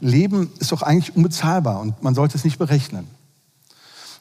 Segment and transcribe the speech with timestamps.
[0.00, 3.06] Leben ist doch eigentlich unbezahlbar und man sollte es nicht berechnen.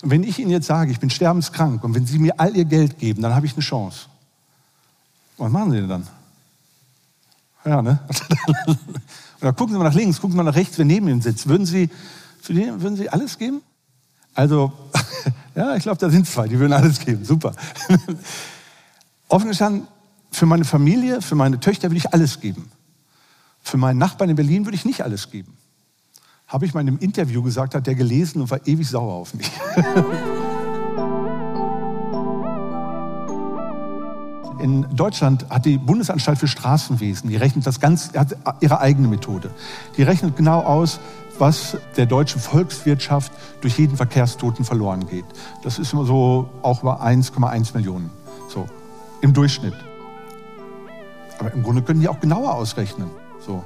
[0.02, 2.66] Und wenn ich Ihnen jetzt sage, ich bin sterbenskrank und wenn Sie mir all Ihr
[2.66, 4.08] Geld geben, dann habe ich eine Chance.
[5.38, 6.08] Was machen Sie denn dann?
[7.66, 8.00] Ja, ne?
[9.42, 11.48] Oder gucken Sie mal nach links, gucken Sie mal nach rechts, wer neben Ihnen sitzt.
[11.48, 11.90] Würden Sie,
[12.42, 13.62] für die, würden Sie alles geben?
[14.34, 14.72] Also,
[15.56, 17.26] ja, ich glaube, da sind zwei, die würden alles geben.
[17.26, 17.54] Super.
[19.28, 19.88] Offen gestanden,
[20.32, 22.72] für meine Familie, für meine Töchter würde ich alles geben.
[23.64, 25.56] Für meinen Nachbarn in Berlin würde ich nicht alles geben.
[26.52, 29.34] Habe ich mal in einem Interview gesagt, hat der gelesen und war ewig sauer auf
[29.34, 29.50] mich.
[34.60, 39.50] In Deutschland hat die Bundesanstalt für Straßenwesen, die rechnet das ganz, hat ihre eigene Methode.
[39.96, 41.00] Die rechnet genau aus,
[41.40, 45.26] was der deutschen Volkswirtschaft durch jeden Verkehrstoten verloren geht.
[45.64, 48.12] Das ist immer so auch über 1,1 Millionen.
[48.50, 48.68] So,
[49.22, 49.74] im Durchschnitt.
[51.40, 53.10] Aber im Grunde können die auch genauer ausrechnen.
[53.40, 53.64] So.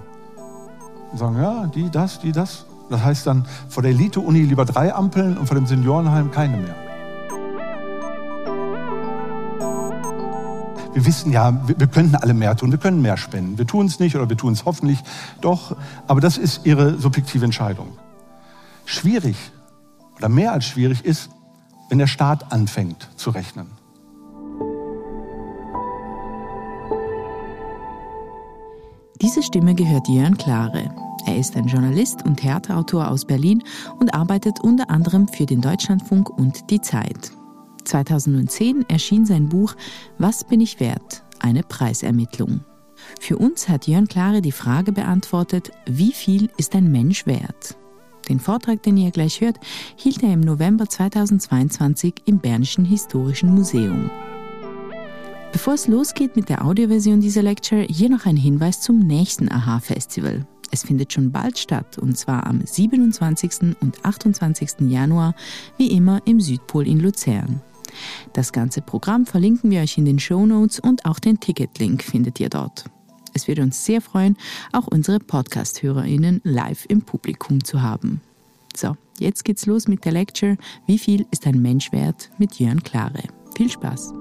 [1.12, 2.66] Und sagen, ja, die, das, die, das.
[2.89, 6.75] Das heißt dann vor der Elite-Uni lieber drei Ampeln und vor dem Seniorenheim keine mehr.
[10.95, 13.58] wir wissen ja, wir, wir könnten alle mehr tun, wir können mehr spenden.
[13.58, 15.00] Wir tun es nicht oder wir tun es hoffentlich
[15.42, 15.75] doch,
[16.08, 17.89] aber das ist ihre subjektive Entscheidung.
[18.86, 19.36] Schwierig
[20.17, 21.30] oder mehr als schwierig ist,
[21.89, 23.67] wenn der Staat anfängt zu rechnen.
[29.22, 31.05] Diese Stimme gehört Jörn Klare.
[31.26, 33.64] Er ist ein Journalist und Theaterautor aus Berlin
[34.00, 37.32] und arbeitet unter anderem für den Deutschlandfunk und die Zeit.
[37.84, 39.76] 2010 erschien sein Buch
[40.17, 41.23] Was bin ich wert?
[41.40, 42.62] Eine Preisermittlung.
[43.20, 47.76] Für uns hat Jörn Klare die Frage beantwortet, wie viel ist ein Mensch wert?
[48.30, 49.60] Den Vortrag, den ihr gleich hört,
[49.95, 54.10] hielt er im November 2022 im Bernischen Historischen Museum.
[55.52, 60.45] Bevor es losgeht mit der Audioversion dieser Lecture, hier noch ein Hinweis zum nächsten AHA-Festival.
[60.71, 63.75] Es findet schon bald statt und zwar am 27.
[63.81, 64.89] und 28.
[64.89, 65.35] Januar,
[65.77, 67.61] wie immer im Südpol in Luzern.
[68.33, 72.39] Das ganze Programm verlinken wir euch in den Show Notes und auch den Ticketlink findet
[72.39, 72.86] ihr dort.
[73.33, 74.37] Es würde uns sehr freuen,
[74.71, 78.21] auch unsere Podcast-HörerInnen live im Publikum zu haben.
[78.75, 82.81] So, jetzt geht's los mit der Lecture Wie viel ist ein Mensch wert mit Jörn
[82.83, 83.23] Klare.
[83.55, 84.14] Viel Spaß!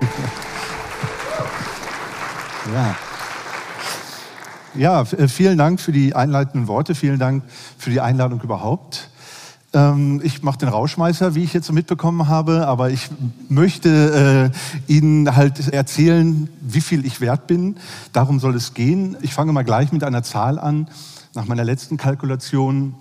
[2.74, 2.96] Ja.
[4.74, 7.42] Ja, vielen Dank für die einleitenden Worte, vielen Dank
[7.78, 9.10] für die Einladung überhaupt.
[9.72, 13.08] Ähm, ich mache den Rauschmeißer, wie ich jetzt so mitbekommen habe, aber ich
[13.48, 14.52] möchte
[14.88, 17.76] äh, Ihnen halt erzählen, wie viel ich wert bin.
[18.12, 19.16] Darum soll es gehen.
[19.20, 20.88] Ich fange mal gleich mit einer Zahl an.
[21.34, 22.94] Nach meiner letzten Kalkulation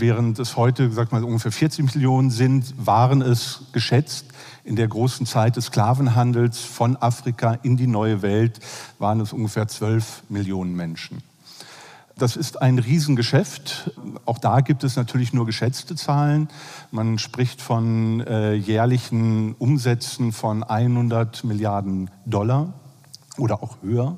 [0.00, 4.24] Während es heute, sag mal, ungefähr 40 Millionen sind, waren es geschätzt
[4.64, 8.60] in der großen Zeit des Sklavenhandels von Afrika in die neue Welt,
[8.98, 11.22] waren es ungefähr 12 Millionen Menschen.
[12.16, 13.90] Das ist ein Riesengeschäft.
[14.24, 16.48] Auch da gibt es natürlich nur geschätzte Zahlen.
[16.90, 22.72] Man spricht von äh, jährlichen Umsätzen von 100 Milliarden Dollar
[23.36, 24.16] oder auch höher.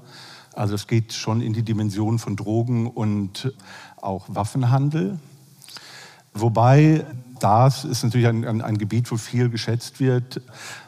[0.52, 3.52] Also es geht schon in die Dimension von Drogen und
[3.96, 5.18] auch Waffenhandel.
[6.34, 7.04] Wobei
[7.40, 10.40] das ist natürlich ein, ein, ein Gebiet, wo viel geschätzt wird.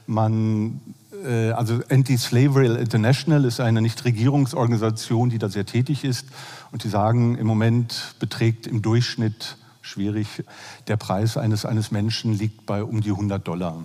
[0.06, 0.80] Man,
[1.24, 6.26] äh, also Anti-Slavery International ist eine Nichtregierungsorganisation, die da sehr tätig ist.
[6.70, 10.44] Und die sagen, im Moment beträgt im Durchschnitt, schwierig,
[10.88, 13.84] der Preis eines, eines Menschen liegt bei um die 100 Dollar.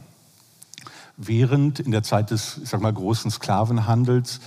[1.17, 4.39] Während in der Zeit des, ich sag mal, großen Sklavenhandels,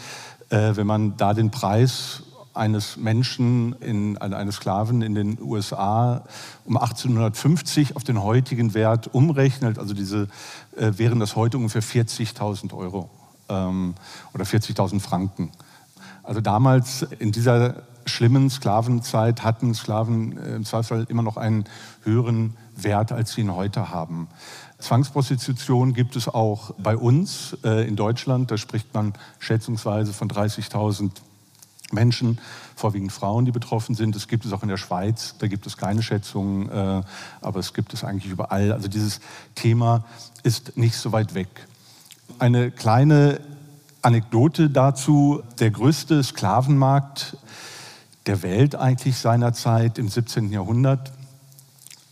[0.48, 2.22] äh, wenn man da den Preis
[2.54, 6.24] eines Menschen, in, eines Sklaven in den USA
[6.64, 10.28] um 1850 auf den heutigen Wert umrechnet, also diese,
[10.76, 13.10] äh, wären das heute ungefähr 40.000 Euro
[13.48, 13.94] ähm,
[14.34, 15.50] oder 40.000 Franken.
[16.22, 21.64] Also damals in dieser schlimmen Sklavenzeit hatten Sklaven äh, im Zweifelsfall immer noch einen
[22.02, 24.28] höheren Wert, als sie ihn heute haben.
[24.78, 28.50] Zwangsprostitution gibt es auch bei uns äh, in Deutschland.
[28.50, 31.10] Da spricht man schätzungsweise von 30.000
[31.92, 32.38] Menschen,
[32.76, 34.16] vorwiegend Frauen, die betroffen sind.
[34.16, 37.02] Es gibt es auch in der Schweiz, da gibt es keine Schätzungen, äh,
[37.40, 38.72] aber es gibt es eigentlich überall.
[38.72, 39.20] Also dieses
[39.54, 40.04] Thema
[40.42, 41.48] ist nicht so weit weg.
[42.38, 43.40] Eine kleine
[44.02, 47.36] Anekdote dazu, der größte Sklavenmarkt
[48.26, 50.50] der Welt eigentlich seinerzeit im 17.
[50.50, 51.12] Jahrhundert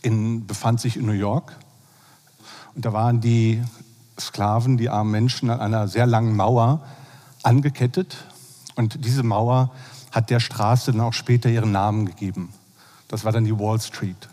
[0.01, 1.55] in, befand sich in New York.
[2.75, 3.61] Und da waren die
[4.19, 6.81] Sklaven, die armen Menschen, an einer sehr langen Mauer
[7.43, 8.17] angekettet.
[8.75, 9.71] Und diese Mauer
[10.11, 12.49] hat der Straße dann auch später ihren Namen gegeben.
[13.07, 14.29] Das war dann die Wall Street.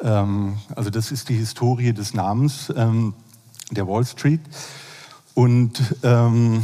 [0.00, 3.14] Ähm, also das ist die Historie des Namens ähm,
[3.70, 4.40] der Wall Street.
[5.34, 6.62] Und ähm,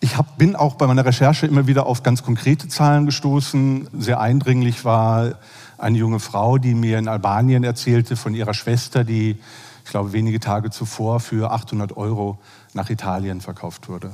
[0.00, 3.88] ich hab, bin auch bei meiner Recherche immer wieder auf ganz konkrete Zahlen gestoßen.
[3.98, 5.34] Sehr eindringlich war
[5.76, 9.38] eine junge Frau, die mir in Albanien erzählte von ihrer Schwester, die,
[9.84, 12.38] ich glaube, wenige Tage zuvor für 800 Euro
[12.74, 14.12] nach Italien verkauft wurde.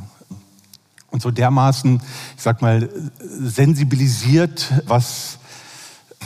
[1.14, 2.02] Und so dermaßen,
[2.36, 2.90] ich sag mal,
[3.20, 5.38] sensibilisiert, was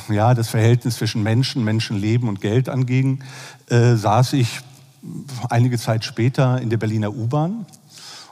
[0.08, 3.22] ja, das Verhältnis zwischen Menschen, Menschenleben und Geld anging,
[3.68, 4.60] äh, saß ich
[5.50, 7.66] einige Zeit später in der Berliner U-Bahn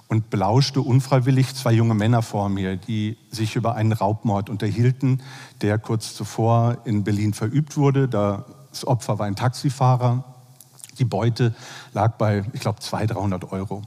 [0.09, 5.21] und belauschte unfreiwillig zwei junge Männer vor mir, die sich über einen Raubmord unterhielten,
[5.61, 8.09] der kurz zuvor in Berlin verübt wurde.
[8.09, 10.25] Das Opfer war ein Taxifahrer.
[10.99, 11.55] Die Beute
[11.93, 13.83] lag bei, ich glaube, 200, 300 Euro.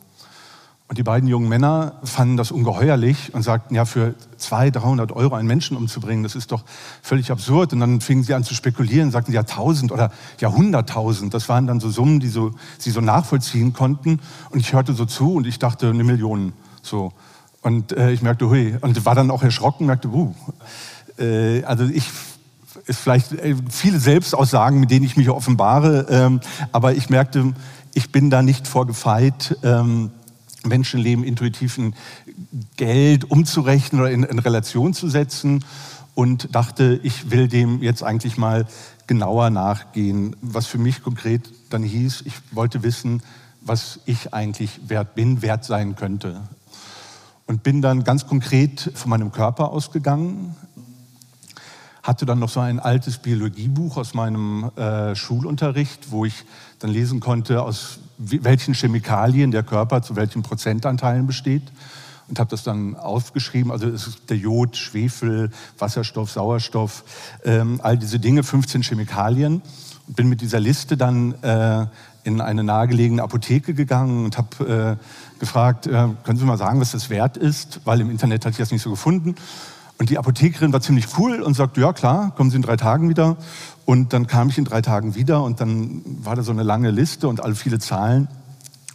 [0.89, 5.36] Und die beiden jungen Männer fanden das ungeheuerlich und sagten, ja, für 200, 300 Euro
[5.36, 6.63] einen Menschen umzubringen, das ist doch
[7.03, 7.74] völlig absurd.
[7.74, 11.30] Und dann fingen sie an zu spekulieren, sagten ja 1000 oder ja 100.000.
[11.30, 14.19] Das waren dann so Summen, die so, sie so nachvollziehen konnten.
[14.50, 16.53] Und ich hörte so zu und ich dachte, eine Million.
[16.81, 17.13] So.
[17.62, 20.33] Und äh, ich merkte, hui, und war dann auch erschrocken, merkte, uh.
[21.19, 22.09] Äh, also ich
[22.88, 26.39] ist vielleicht äh, viele Selbstaussagen, mit denen ich mich offenbare, ähm,
[26.71, 27.53] aber ich merkte,
[27.94, 29.57] ich bin da nicht vorgefeit.
[29.63, 30.12] Ähm,
[30.65, 31.95] Menschenleben intuitiv in
[32.77, 35.63] Geld umzurechnen oder in, in Relation zu setzen.
[36.15, 38.65] Und dachte, ich will dem jetzt eigentlich mal
[39.07, 43.23] genauer nachgehen, was für mich konkret dann hieß, ich wollte wissen,
[43.61, 46.41] was ich eigentlich wert bin, wert sein könnte.
[47.45, 50.55] Und bin dann ganz konkret von meinem Körper ausgegangen,
[52.03, 56.45] hatte dann noch so ein altes Biologiebuch aus meinem äh, Schulunterricht, wo ich
[56.79, 61.63] dann lesen konnte, aus welchen Chemikalien der Körper zu welchen Prozentanteilen besteht
[62.27, 63.71] und habe das dann aufgeschrieben.
[63.71, 67.04] Also es ist der Jod, Schwefel, Wasserstoff, Sauerstoff,
[67.44, 69.62] ähm, all diese Dinge, 15 Chemikalien.
[70.07, 71.88] Und bin mit dieser Liste dann äh,
[72.24, 76.92] in eine nahegelegene Apotheke gegangen und habe äh, gefragt, äh, können Sie mal sagen, was
[76.92, 77.81] das wert ist?
[77.86, 79.36] Weil im Internet hatte ich das nicht so gefunden.
[80.00, 83.10] Und die Apothekerin war ziemlich cool und sagte, ja klar, kommen Sie in drei Tagen
[83.10, 83.36] wieder.
[83.84, 86.90] Und dann kam ich in drei Tagen wieder und dann war da so eine lange
[86.90, 88.30] Liste und all viele Zahlen.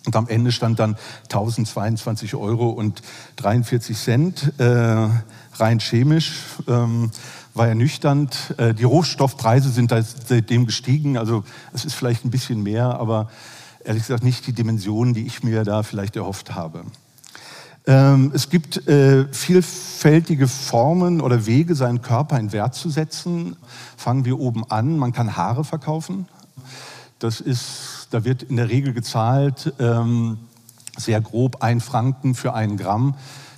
[0.07, 3.03] Und am Ende stand dann 1022 Euro und
[3.37, 5.09] 43 Cent, äh,
[5.57, 6.33] rein chemisch,
[6.69, 7.11] ähm,
[7.53, 8.55] war ernüchternd.
[8.57, 13.29] Äh, die Rohstoffpreise sind seitdem gestiegen, also es ist vielleicht ein bisschen mehr, aber
[13.85, 16.85] ehrlich gesagt nicht die Dimensionen, die ich mir da vielleicht erhofft habe.
[17.87, 23.57] Ähm, es gibt äh, vielfältige Formen oder Wege, seinen Körper in Wert zu setzen.
[23.97, 24.97] Fangen wir oben an.
[24.97, 26.27] Man kann Haare verkaufen.
[27.19, 30.39] Das ist, da wird in der Regel gezahlt, ähm,
[30.97, 33.15] sehr grob ein Franken für einen Gramm.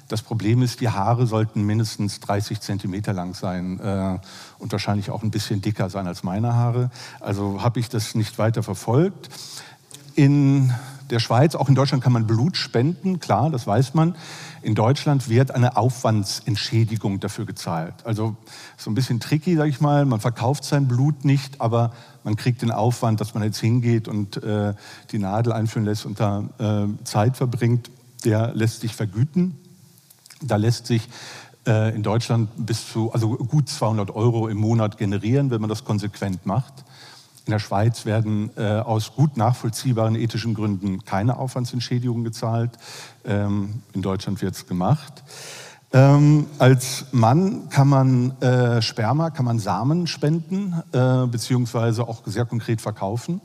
[0.09, 4.19] Das Problem ist, die Haare sollten mindestens 30 Zentimeter lang sein äh,
[4.59, 6.91] und wahrscheinlich auch ein bisschen dicker sein als meine Haare.
[7.21, 9.29] Also habe ich das nicht weiter verfolgt.
[10.15, 10.73] In
[11.11, 14.17] der Schweiz, auch in Deutschland kann man Blut spenden, klar, das weiß man.
[14.63, 17.95] In Deutschland wird eine Aufwandsentschädigung dafür gezahlt.
[18.05, 18.37] Also
[18.77, 20.05] so ein bisschen tricky, sage ich mal.
[20.05, 21.93] Man verkauft sein Blut nicht, aber
[22.25, 24.75] man kriegt den Aufwand, dass man jetzt hingeht und äh,
[25.13, 27.91] die Nadel einführen lässt und da äh, Zeit verbringt,
[28.25, 29.57] der lässt sich vergüten.
[30.43, 31.09] Da lässt sich
[31.67, 35.85] äh, in Deutschland bis zu, also gut 200 Euro im Monat generieren, wenn man das
[35.85, 36.85] konsequent macht.
[37.47, 42.73] In der Schweiz werden äh, aus gut nachvollziehbaren ethischen Gründen keine Aufwandsentschädigungen gezahlt.
[43.25, 45.23] Ähm, in Deutschland wird es gemacht.
[45.93, 52.47] Ähm, als Mann kann man äh, Sperma, kann man Samen spenden, äh, beziehungsweise auch sehr
[52.47, 53.41] konkret verkaufen.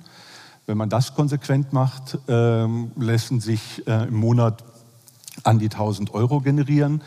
[0.66, 4.64] Wenn man das konsequent macht, ähm, lassen sich äh, im Monat
[5.44, 7.04] an die 1000 Euro generieren.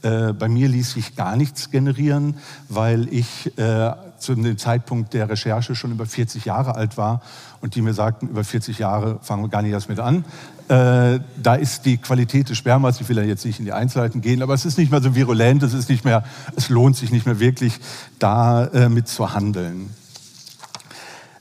[0.00, 2.38] Äh, bei mir ließ sich gar nichts generieren,
[2.70, 7.22] weil ich äh, zu dem Zeitpunkt der Recherche schon über 40 Jahre alt war
[7.60, 10.24] und die mir sagten, über 40 Jahre fangen wir gar nicht erst mit an.
[10.68, 14.20] Äh, da ist die Qualität des Spermas, ich will ja jetzt nicht in die Einzelheiten
[14.20, 16.24] gehen, aber es ist nicht mehr so virulent, es ist nicht mehr,
[16.56, 17.80] es lohnt sich nicht mehr wirklich,
[18.18, 19.90] da äh, mit zu handeln.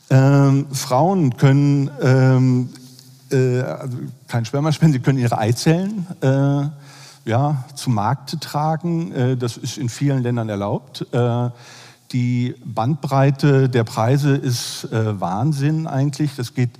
[0.09, 2.69] Ähm, Frauen können ähm,
[3.31, 9.11] äh, also kein Sperma spenden, sie können ihre Eizellen äh, ja, zu Markt tragen.
[9.11, 11.05] Äh, das ist in vielen Ländern erlaubt.
[12.11, 16.35] Die Bandbreite der Preise ist äh, Wahnsinn eigentlich.
[16.35, 16.71] Das geht,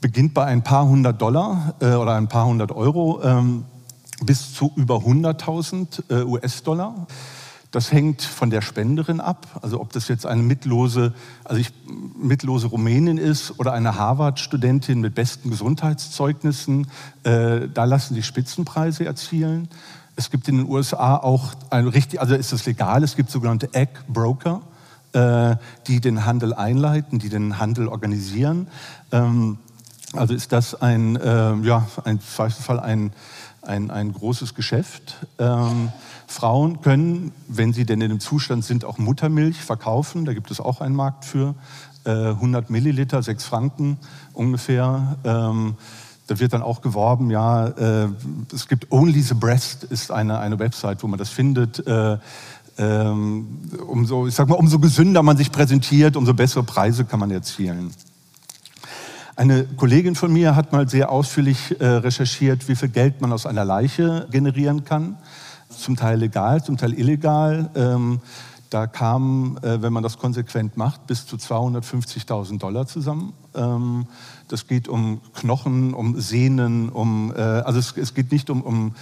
[0.00, 3.64] beginnt bei ein paar hundert Dollar äh, oder ein paar hundert Euro ähm,
[4.22, 7.06] bis zu über 100.000 äh, US-Dollar.
[7.70, 9.46] Das hängt von der Spenderin ab.
[9.60, 11.12] Also ob das jetzt eine mitlose,
[11.44, 11.72] also ich,
[12.16, 16.86] mitlose Rumänin ist oder eine Harvard-Studentin mit besten Gesundheitszeugnissen,
[17.24, 19.68] äh, da lassen sich Spitzenpreise erzielen.
[20.16, 23.72] Es gibt in den USA auch ein richtig, also ist es legal, es gibt sogenannte
[23.74, 24.62] Egg Broker,
[25.12, 25.56] äh,
[25.86, 28.68] die den Handel einleiten, die den Handel organisieren.
[29.12, 29.58] Ähm,
[30.14, 33.12] also ist das ein, äh, ja, ein, Fall ein,
[33.60, 35.26] ein, ein großes Geschäft.
[35.38, 35.92] Ähm,
[36.26, 40.24] Frauen können, wenn sie denn in dem Zustand sind, auch Muttermilch verkaufen.
[40.24, 41.54] Da gibt es auch einen Markt für.
[42.04, 43.98] Äh, 100 Milliliter, 6 Franken
[44.32, 45.16] ungefähr.
[45.24, 45.74] Ähm,
[46.26, 48.08] da wird dann auch geworben, ja, äh,
[48.52, 51.86] es gibt Only the Breast, ist eine, eine Website, wo man das findet.
[51.86, 52.18] Äh,
[52.78, 57.30] ähm, umso, ich sag mal, umso gesünder man sich präsentiert, umso bessere Preise kann man
[57.30, 57.92] erzielen.
[59.36, 63.46] Eine Kollegin von mir hat mal sehr ausführlich äh, recherchiert, wie viel Geld man aus
[63.46, 65.18] einer Leiche generieren kann.
[65.68, 67.70] Zum Teil legal, zum Teil illegal.
[67.74, 68.20] Ähm,
[68.70, 73.32] da kamen, äh, wenn man das konsequent macht, bis zu 250.000 Dollar zusammen.
[73.54, 74.06] Ähm,
[74.48, 78.94] das geht um Knochen, um Sehnen, um, äh, also es, es, geht nicht um, um,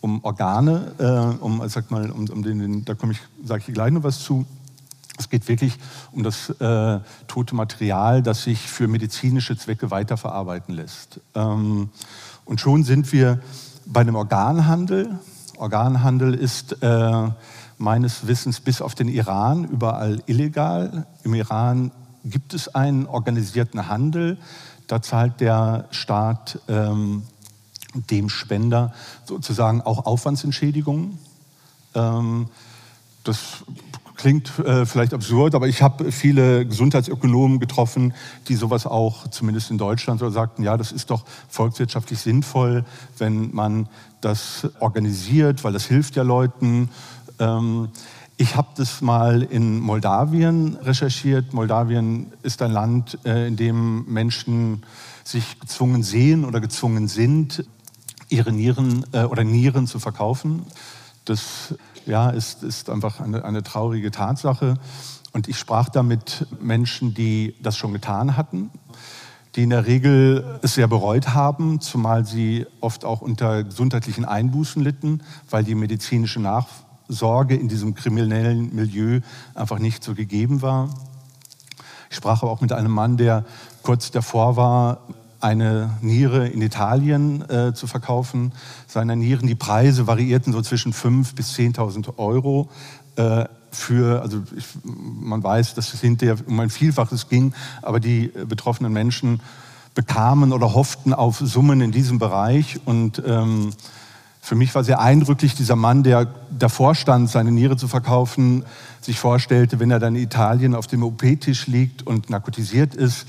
[0.00, 3.74] um Organe, äh, um, sag mal, um, um den, den da komme ich, sage ich
[3.74, 4.46] gleich noch was zu.
[5.18, 5.78] Es geht wirklich
[6.12, 11.20] um das äh, tote Material, das sich für medizinische Zwecke weiterverarbeiten lässt.
[11.34, 11.90] Ähm,
[12.44, 13.40] und schon sind wir
[13.86, 15.18] bei einem Organhandel.
[15.58, 17.28] Organhandel ist äh,
[17.78, 21.06] meines Wissens bis auf den Iran überall illegal.
[21.24, 21.92] Im Iran
[22.24, 24.38] gibt es einen organisierten Handel.
[24.92, 27.22] Da zahlt der Staat ähm,
[27.94, 28.92] dem Spender
[29.24, 31.16] sozusagen auch Aufwandsentschädigungen.
[31.94, 32.48] Ähm,
[33.24, 33.64] das
[34.16, 38.12] klingt äh, vielleicht absurd, aber ich habe viele Gesundheitsökonomen getroffen,
[38.48, 42.84] die sowas auch, zumindest in Deutschland, so sagten, ja, das ist doch volkswirtschaftlich sinnvoll,
[43.16, 43.88] wenn man
[44.20, 46.90] das organisiert, weil das hilft ja Leuten.
[47.38, 47.88] Ähm,
[48.36, 51.52] ich habe das mal in Moldawien recherchiert.
[51.52, 54.82] Moldawien ist ein Land, äh, in dem Menschen
[55.24, 57.64] sich gezwungen sehen oder gezwungen sind,
[58.28, 60.64] ihre Nieren äh, oder Nieren zu verkaufen.
[61.24, 61.74] Das
[62.06, 64.74] ja, ist, ist einfach eine, eine traurige Tatsache.
[65.32, 68.70] Und ich sprach da mit Menschen, die das schon getan hatten,
[69.54, 74.82] die in der Regel es sehr bereut haben, zumal sie oft auch unter gesundheitlichen Einbußen
[74.82, 76.40] litten, weil die medizinische
[77.08, 79.20] Nachsorge in diesem kriminellen Milieu
[79.54, 80.88] einfach nicht so gegeben war.
[82.10, 83.44] Ich sprach aber auch mit einem Mann, der
[83.82, 85.00] kurz davor war,
[85.40, 88.52] eine Niere in Italien äh, zu verkaufen.
[88.86, 92.68] Seine Nieren, die Preise variierten so zwischen 5.000 bis 10.000 Euro.
[93.16, 98.30] Äh, für, also ich, man weiß, dass es hinterher um ein Vielfaches ging, aber die
[98.46, 99.40] betroffenen Menschen
[99.94, 102.80] bekamen oder hofften auf Summen in diesem Bereich.
[102.84, 103.72] Und ähm,
[104.44, 108.64] für mich war sehr eindrücklich dieser Mann, der davor stand, seine Niere zu verkaufen,
[109.00, 113.24] sich vorstellte, wenn er dann in Italien auf dem OP-Tisch liegt und narkotisiert ist,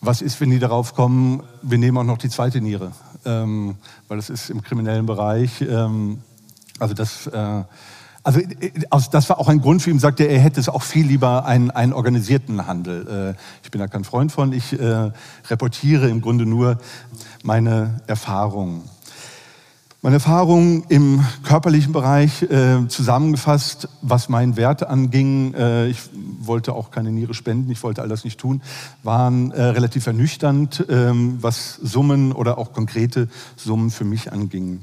[0.00, 2.90] was ist, wenn die darauf kommen, wir nehmen auch noch die zweite Niere?
[3.24, 3.76] Ähm,
[4.08, 5.60] weil das ist im kriminellen Bereich.
[5.62, 6.18] Ähm,
[6.80, 7.62] also das, äh,
[8.24, 8.40] also
[8.90, 11.06] also das war auch ein Grund für ihn, sagte er, er hätte es auch viel
[11.06, 13.34] lieber einen, einen organisierten Handel.
[13.36, 15.12] Äh, ich bin da kein Freund von, ich äh,
[15.48, 16.78] reportiere im Grunde nur
[17.44, 18.82] meine Erfahrungen.
[20.04, 25.98] Meine Erfahrungen im körperlichen Bereich äh, zusammengefasst, was meinen Wert anging, äh, ich
[26.40, 28.60] wollte auch keine Niere spenden, ich wollte all das nicht tun,
[29.02, 34.80] waren äh, relativ ernüchternd, ähm, was Summen oder auch konkrete Summen für mich anging.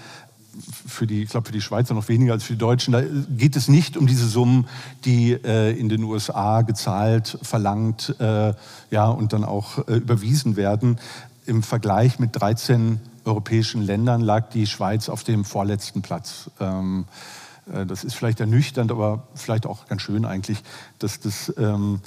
[0.87, 2.93] für die, ich glaube, für die Schweizer noch weniger als für die Deutschen.
[2.93, 4.69] Da geht es nicht um diese Summen,
[5.07, 8.53] die äh, in den USA gezahlt, verlangt äh,
[8.91, 10.99] ja, und dann auch äh, überwiesen werden.
[11.47, 16.51] Im Vergleich mit 13 europäischen Ländern lag die Schweiz auf dem vorletzten Platz.
[16.61, 20.63] Ähm, äh, das ist vielleicht ernüchternd, aber vielleicht auch ganz schön eigentlich,
[20.99, 22.01] dass, das, ähm,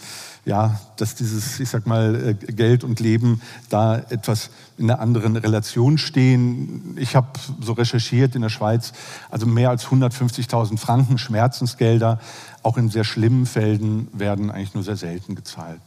[0.44, 5.38] ja, dass dieses, ich sag mal, äh, Geld und Leben da etwas in einer anderen
[5.38, 6.98] Relation stehen.
[7.00, 7.28] Ich habe
[7.62, 8.92] so recherchiert in der Schweiz,
[9.30, 12.20] also mehr als 150.000 Franken Schmerzensgelder,
[12.62, 15.82] auch in sehr schlimmen Fällen, werden eigentlich nur sehr selten gezahlt.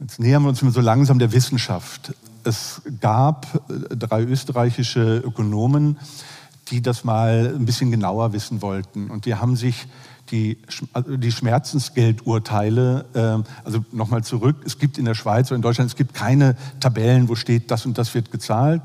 [0.00, 2.14] Jetzt nähern wir uns so langsam der Wissenschaft.
[2.44, 5.98] Es gab äh, drei österreichische Ökonomen,
[6.70, 9.10] die das mal ein bisschen genauer wissen wollten.
[9.10, 9.86] Und die haben sich
[10.30, 10.58] die,
[10.92, 15.90] also die Schmerzensgeldurteile, äh, also nochmal zurück, es gibt in der Schweiz oder in Deutschland,
[15.90, 18.82] es gibt keine Tabellen, wo steht, das und das wird gezahlt.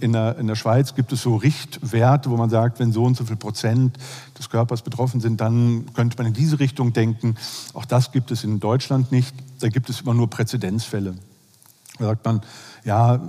[0.00, 3.16] In der, in der Schweiz gibt es so Richtwerte, wo man sagt, wenn so und
[3.16, 3.98] so viel Prozent
[4.38, 7.34] des Körpers betroffen sind, dann könnte man in diese Richtung denken.
[7.74, 9.34] Auch das gibt es in Deutschland nicht.
[9.60, 11.16] Da gibt es immer nur Präzedenzfälle.
[11.98, 12.40] Da sagt man,
[12.84, 13.20] ja,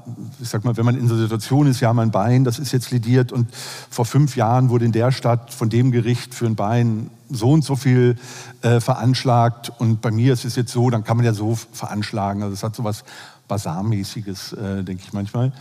[0.42, 2.72] ich sag mal, wenn man in so einer Situation ist, ja, mein Bein, das ist
[2.72, 3.54] jetzt lidiert und
[3.90, 7.64] vor fünf Jahren wurde in der Stadt von dem Gericht für ein Bein so und
[7.64, 8.16] so viel
[8.62, 12.42] äh, veranschlagt und bei mir ist es jetzt so, dann kann man ja so veranschlagen.
[12.42, 13.04] Also es hat so was
[13.48, 15.52] Basarmäßiges, äh, denke ich manchmal.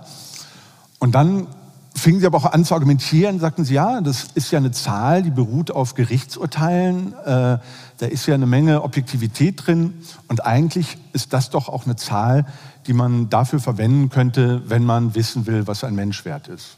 [1.00, 1.48] und dann
[1.94, 5.24] fingen sie aber auch an zu argumentieren, sagten sie, ja, das ist ja eine Zahl,
[5.24, 7.58] die beruht auf Gerichtsurteilen, äh,
[7.98, 9.96] da ist ja eine Menge Objektivität drin
[10.28, 12.46] und eigentlich ist das doch auch eine Zahl,
[12.88, 16.78] die man dafür verwenden könnte, wenn man wissen will, was ein Mensch wert ist.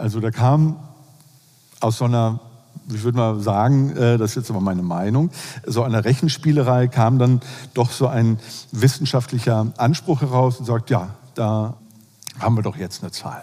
[0.00, 0.78] Also da kam
[1.80, 2.40] aus so einer,
[2.88, 5.30] ich würde mal sagen, äh, das ist jetzt aber meine Meinung,
[5.66, 7.42] so einer Rechenspielerei kam dann
[7.74, 8.38] doch so ein
[8.72, 11.74] wissenschaftlicher Anspruch heraus und sagt, ja, da
[12.38, 13.42] haben wir doch jetzt eine Zahl.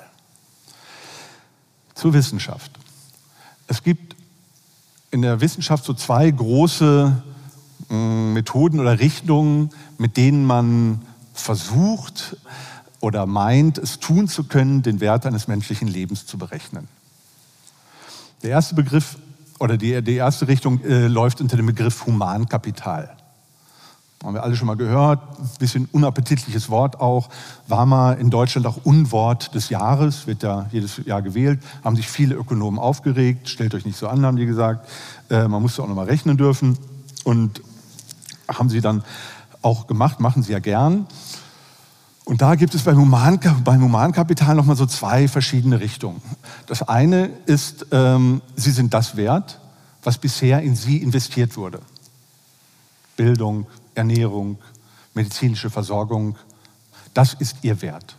[1.94, 2.72] Zur Wissenschaft.
[3.68, 4.16] Es gibt
[5.12, 7.22] in der Wissenschaft so zwei große
[7.90, 11.04] mm, Methoden oder Richtungen, mit denen man
[11.36, 12.36] versucht,
[13.00, 16.88] oder meint, es tun zu können, den Wert eines menschlichen Lebens zu berechnen.
[18.44, 19.18] Der erste Begriff
[19.60, 23.16] oder die, die erste Richtung äh, läuft unter dem Begriff Humankapital.
[24.24, 27.30] haben wir alle schon mal gehört, ein bisschen unappetitliches Wort auch,
[27.68, 32.08] war mal in Deutschland auch Unwort des Jahres, wird ja jedes Jahr gewählt, haben sich
[32.08, 34.88] viele Ökonomen aufgeregt, stellt euch nicht so an, haben die gesagt,
[35.30, 36.78] äh, man musste auch noch mal rechnen dürfen
[37.24, 37.62] und
[38.48, 39.04] haben sie dann
[39.62, 41.08] auch gemacht, machen sie ja gern.
[42.28, 46.22] Und da gibt es beim, Human, beim Humankapital nochmal so zwei verschiedene Richtungen.
[46.66, 49.62] Das eine ist, ähm, sie sind das wert,
[50.04, 51.80] was bisher in sie investiert wurde.
[53.16, 54.58] Bildung, Ernährung,
[55.14, 56.36] medizinische Versorgung,
[57.14, 58.18] das ist ihr Wert.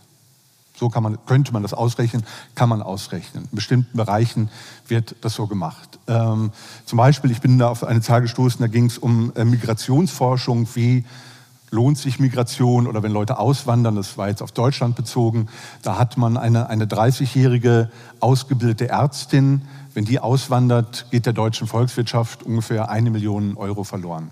[0.75, 2.23] So kann man, könnte man das ausrechnen,
[2.55, 3.43] kann man ausrechnen.
[3.51, 4.49] In bestimmten Bereichen
[4.87, 5.99] wird das so gemacht.
[6.07, 6.51] Ähm,
[6.85, 10.67] zum Beispiel, ich bin da auf eine Zahl gestoßen, da ging es um äh, Migrationsforschung,
[10.73, 11.05] wie
[11.71, 15.47] lohnt sich Migration oder wenn Leute auswandern, das war jetzt auf Deutschland bezogen,
[15.81, 19.61] da hat man eine, eine 30-jährige ausgebildete Ärztin,
[19.93, 24.31] wenn die auswandert, geht der deutschen Volkswirtschaft ungefähr eine Million Euro verloren.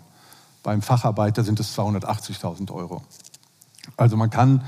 [0.63, 3.01] Beim Facharbeiter sind es 280.000 Euro.
[3.95, 4.63] Also man kann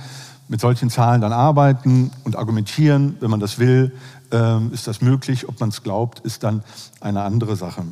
[0.48, 3.96] mit solchen Zahlen dann arbeiten und argumentieren, wenn man das will,
[4.32, 5.48] ähm, ist das möglich.
[5.48, 6.64] Ob man es glaubt, ist dann
[7.02, 7.84] eine andere Sache.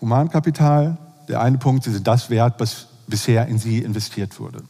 [0.00, 0.96] Humankapital
[1.28, 4.62] der eine Punkt, sie sind das wert, was bisher in sie investiert wurde.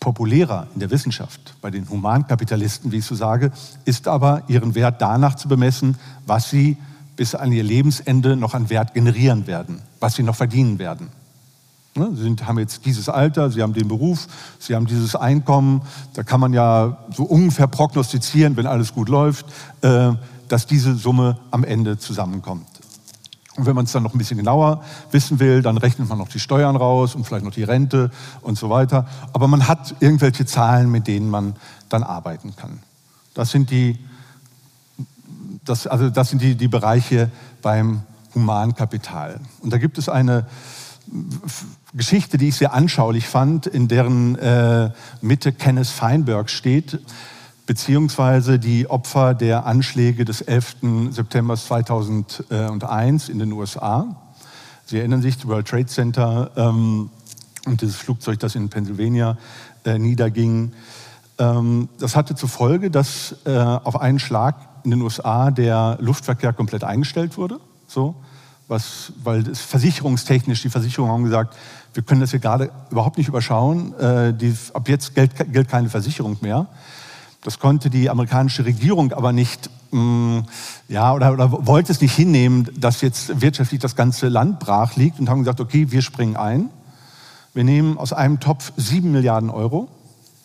[0.00, 3.52] Populärer in der Wissenschaft, bei den Humankapitalisten, wie ich so sage,
[3.84, 6.76] ist aber ihren Wert danach zu bemessen, was sie
[7.14, 11.10] bis an ihr Lebensende noch an Wert generieren werden, was sie noch verdienen werden.
[11.94, 14.26] Ne, sie sind, haben jetzt dieses Alter, Sie haben den Beruf,
[14.58, 15.82] Sie haben dieses Einkommen.
[16.14, 19.44] Da kann man ja so ungefähr prognostizieren, wenn alles gut läuft,
[19.82, 20.12] äh,
[20.48, 22.66] dass diese Summe am Ende zusammenkommt.
[23.56, 26.28] Und wenn man es dann noch ein bisschen genauer wissen will, dann rechnet man noch
[26.28, 28.10] die Steuern raus und vielleicht noch die Rente
[28.40, 29.06] und so weiter.
[29.32, 31.54] Aber man hat irgendwelche Zahlen, mit denen man
[31.90, 32.80] dann arbeiten kann.
[33.34, 33.98] Das sind die,
[35.64, 38.02] das, also das sind die, die Bereiche beim
[38.34, 39.38] Humankapital.
[39.60, 40.46] Und da gibt es eine
[41.92, 47.00] Geschichte, die ich sehr anschaulich fand, in deren äh, Mitte Kenneth Feinberg steht
[47.66, 50.76] beziehungsweise die Opfer der Anschläge des 11.
[51.10, 54.16] September 2001 in den USA.
[54.84, 57.10] Sie erinnern sich, das World Trade Center ähm,
[57.66, 59.38] und dieses Flugzeug, das in Pennsylvania
[59.84, 60.72] äh, niederging.
[61.38, 66.52] Ähm, das hatte zur Folge, dass äh, auf einen Schlag in den USA der Luftverkehr
[66.52, 67.60] komplett eingestellt wurde.
[67.86, 68.16] So,
[68.68, 71.56] was, weil es versicherungstechnisch, die Versicherungen haben gesagt,
[71.94, 73.94] wir können das hier gerade überhaupt nicht überschauen.
[73.98, 76.66] Äh, die, ab jetzt gilt, gilt keine Versicherung mehr.
[77.42, 80.44] Das konnte die amerikanische Regierung aber nicht, mh, mm,
[80.88, 85.18] ja, oder, oder wollte es nicht hinnehmen, dass jetzt wirtschaftlich das ganze Land brach liegt
[85.18, 86.70] und haben gesagt, okay, wir springen ein.
[87.52, 89.88] Wir nehmen aus einem Topf sieben Milliarden Euro,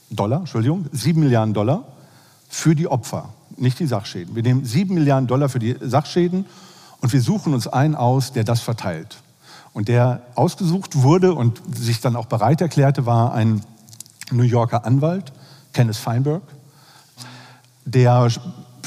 [0.10, 1.84] Dollar, Entschuldigung, sieben Milliarden Dollar
[2.50, 4.36] für die Opfer, nicht die Sachschäden.
[4.36, 6.46] Wir nehmen sieben Milliarden Dollar für die Sachschäden
[7.00, 9.18] und wir suchen uns einen aus, der das verteilt.
[9.72, 13.62] Und der ausgesucht wurde und sich dann auch bereit erklärte, war ein
[14.32, 15.32] New Yorker Anwalt,
[15.74, 16.42] Kenneth Feinberg
[17.88, 18.30] der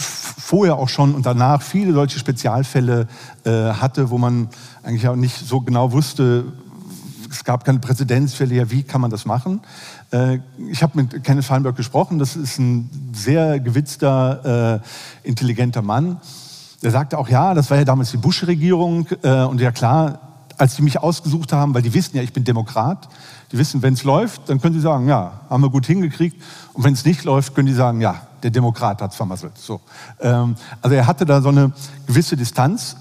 [0.07, 3.07] vorher auch schon und danach viele solche Spezialfälle
[3.45, 4.49] äh, hatte, wo man
[4.83, 6.45] eigentlich auch nicht so genau wusste,
[7.31, 9.61] es gab keine Präzedenzfälle, ja, wie kann man das machen?
[10.11, 14.83] Äh, ich habe mit Kenneth Feinberg gesprochen, das ist ein sehr gewitzter,
[15.25, 16.21] äh, intelligenter Mann.
[16.83, 20.19] Der sagte auch, ja, das war ja damals die Bush-Regierung äh, und ja klar,
[20.59, 23.09] als die mich ausgesucht haben, weil die wissen ja, ich bin Demokrat,
[23.53, 26.43] die wissen, wenn es läuft, dann können sie sagen, ja, haben wir gut hingekriegt.
[26.75, 29.59] Und wenn es nicht läuft, können die sagen, ja, der Demokrat hat es vermasselt.
[29.59, 29.81] So.
[30.21, 31.73] Ähm, also er hatte da so eine
[32.07, 32.97] gewisse Distanz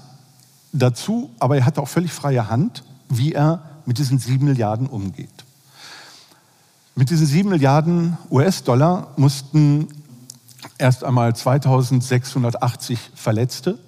[0.72, 5.44] dazu, aber er hatte auch völlig freie Hand, wie er mit diesen sieben Milliarden umgeht.
[6.94, 9.88] Mit diesen sieben Milliarden US-Dollar mussten
[10.78, 13.78] erst einmal 2680 Verletzte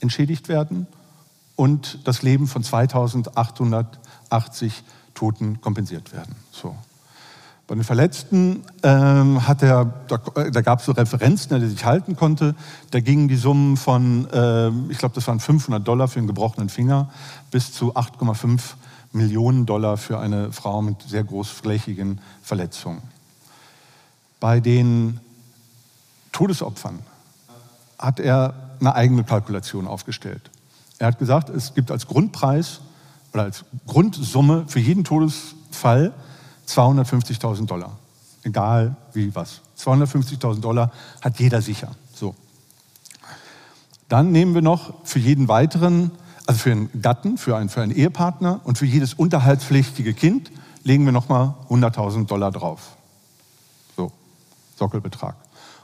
[0.00, 0.86] entschädigt werden
[1.56, 6.36] und das Leben von 2880 Toten kompensiert werden.
[6.52, 6.76] So.
[7.66, 11.84] Bei den Verletzten ähm, hat er, da, da gab es so Referenzen, an die sich
[11.84, 12.54] halten konnte.
[12.92, 16.68] Da gingen die Summen von, äh, ich glaube, das waren 500 Dollar für einen gebrochenen
[16.68, 17.10] Finger
[17.50, 18.60] bis zu 8,5
[19.12, 23.02] Millionen Dollar für eine Frau mit sehr großflächigen Verletzungen.
[24.38, 25.20] Bei den
[26.30, 27.00] Todesopfern
[27.98, 30.50] hat er eine eigene Kalkulation aufgestellt.
[30.98, 32.80] Er hat gesagt, es gibt als Grundpreis
[33.32, 36.12] oder als Grundsumme für jeden Todesfall
[36.68, 37.92] 250.000 Dollar.
[38.42, 39.60] Egal wie was.
[39.78, 41.92] 250.000 Dollar hat jeder sicher.
[42.14, 42.34] So.
[44.08, 46.12] Dann nehmen wir noch für jeden weiteren,
[46.46, 50.50] also für einen Gatten, für einen, für einen Ehepartner und für jedes unterhaltspflichtige Kind
[50.84, 52.96] legen wir nochmal 100.000 Dollar drauf.
[53.96, 54.12] So,
[54.76, 55.34] Sockelbetrag.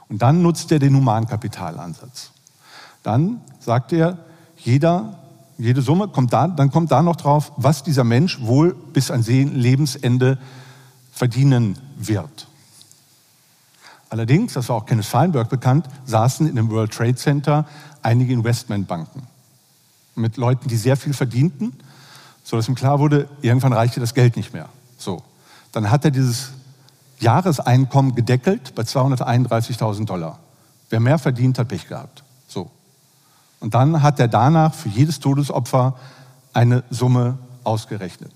[0.07, 2.31] Und dann nutzt er den Humankapitalansatz.
[3.03, 4.17] Dann sagt er,
[4.57, 5.19] jeder
[5.57, 9.23] jede Summe, kommt da, dann kommt da noch drauf, was dieser Mensch wohl bis an
[9.23, 10.37] Lebensende
[11.13, 12.47] verdienen wird.
[14.09, 17.65] Allerdings, das war auch Kenneth Feinberg bekannt, saßen in dem World Trade Center
[18.01, 19.23] einige Investmentbanken
[20.15, 21.73] mit Leuten, die sehr viel verdienten,
[22.43, 24.69] sodass ihm klar wurde, irgendwann reichte das Geld nicht mehr.
[24.97, 25.23] So,
[25.71, 26.51] dann hat er dieses
[27.19, 30.39] Jahreseinkommen gedeckelt bei 231.000 Dollar.
[30.89, 32.23] Wer mehr verdient, hat Pech gehabt.
[32.47, 32.69] So.
[33.59, 35.95] Und dann hat er danach für jedes Todesopfer
[36.53, 38.31] eine Summe ausgerechnet.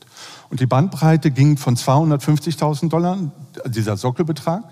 [0.49, 3.17] Und die Bandbreite ging von 250.000 Dollar,
[3.65, 4.63] dieser Sockelbetrag,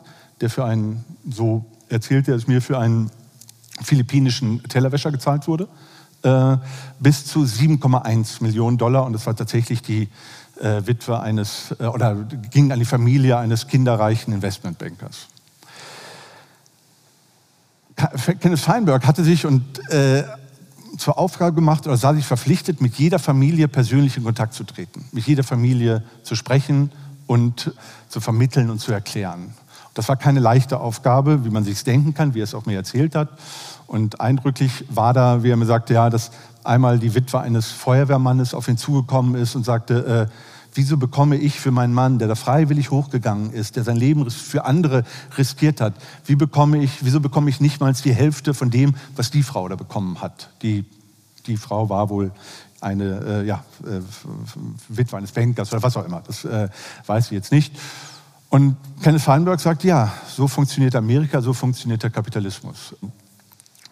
[0.41, 3.12] der für einen, so erzählt er es mir, für einen
[3.82, 5.68] philippinischen Tellerwäscher gezahlt wurde,
[6.24, 6.58] äh,
[7.00, 9.06] bis zu 7,1 Millionen Dollar.
[9.06, 10.10] Und das war tatsächlich die
[10.60, 12.15] äh, Witwe eines, äh, oder
[12.52, 15.28] ging an die Familie eines kinderreichen Investmentbankers.
[18.41, 20.24] Kenneth Feinberg hatte sich und äh,
[20.97, 25.05] zur Aufgabe gemacht oder sah sich verpflichtet, mit jeder Familie persönlich in Kontakt zu treten,
[25.12, 26.91] mit jeder Familie zu sprechen
[27.27, 27.73] und
[28.10, 29.53] zu vermitteln und zu erklären.
[29.93, 32.75] Das war keine leichte Aufgabe, wie man sich denken kann, wie er es auch mir
[32.75, 33.29] erzählt hat.
[33.88, 36.31] Und eindrücklich war da, wie er mir sagte, ja, dass
[36.63, 41.59] einmal die Witwe eines Feuerwehrmannes auf ihn zugekommen ist und sagte, äh, wieso bekomme ich
[41.59, 45.03] für meinen Mann, der da freiwillig hochgegangen ist, der sein Leben für andere
[45.38, 49.31] riskiert hat, wie bekomme ich, wieso bekomme ich nicht mal die Hälfte von dem, was
[49.31, 50.49] die Frau da bekommen hat?
[50.61, 50.85] Die,
[51.47, 52.31] die Frau war wohl
[52.81, 54.01] eine äh, ja, äh,
[54.89, 56.69] Witwe eines Bankers oder was auch immer, das äh,
[57.07, 57.73] weiß ich jetzt nicht.
[58.49, 62.95] Und Kenneth Feinberg sagt, ja, so funktioniert Amerika, so funktioniert der Kapitalismus.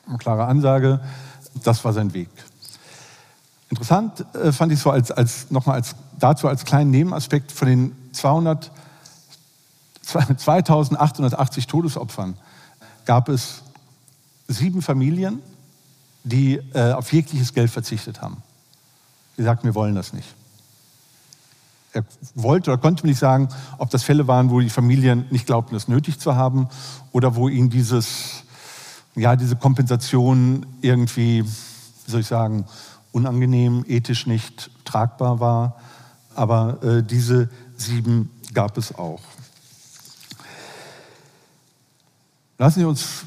[0.07, 0.99] Eine klare Ansage,
[1.63, 2.29] das war sein Weg.
[3.73, 7.95] Interessant äh, fand ich so als, als nochmal als, dazu als kleinen Nebenaspekt von den
[8.11, 8.69] 200,
[10.03, 12.37] 2880 Todesopfern
[13.05, 13.63] gab es
[14.47, 15.39] sieben Familien,
[16.23, 18.43] die äh, auf jegliches Geld verzichtet haben.
[19.37, 20.35] Die sagten, wir wollen das nicht
[21.93, 25.45] er wollte oder konnte mir nicht sagen, ob das Fälle waren, wo die Familien nicht
[25.45, 26.67] glaubten, das nötig zu haben
[27.11, 28.43] oder wo ihnen dieses,
[29.15, 32.65] ja, diese Kompensation irgendwie, wie soll ich sagen,
[33.13, 35.79] unangenehm, ethisch nicht tragbar war.
[36.35, 39.21] Aber äh, diese sieben gab es auch.
[42.57, 43.23] Lassen Sie uns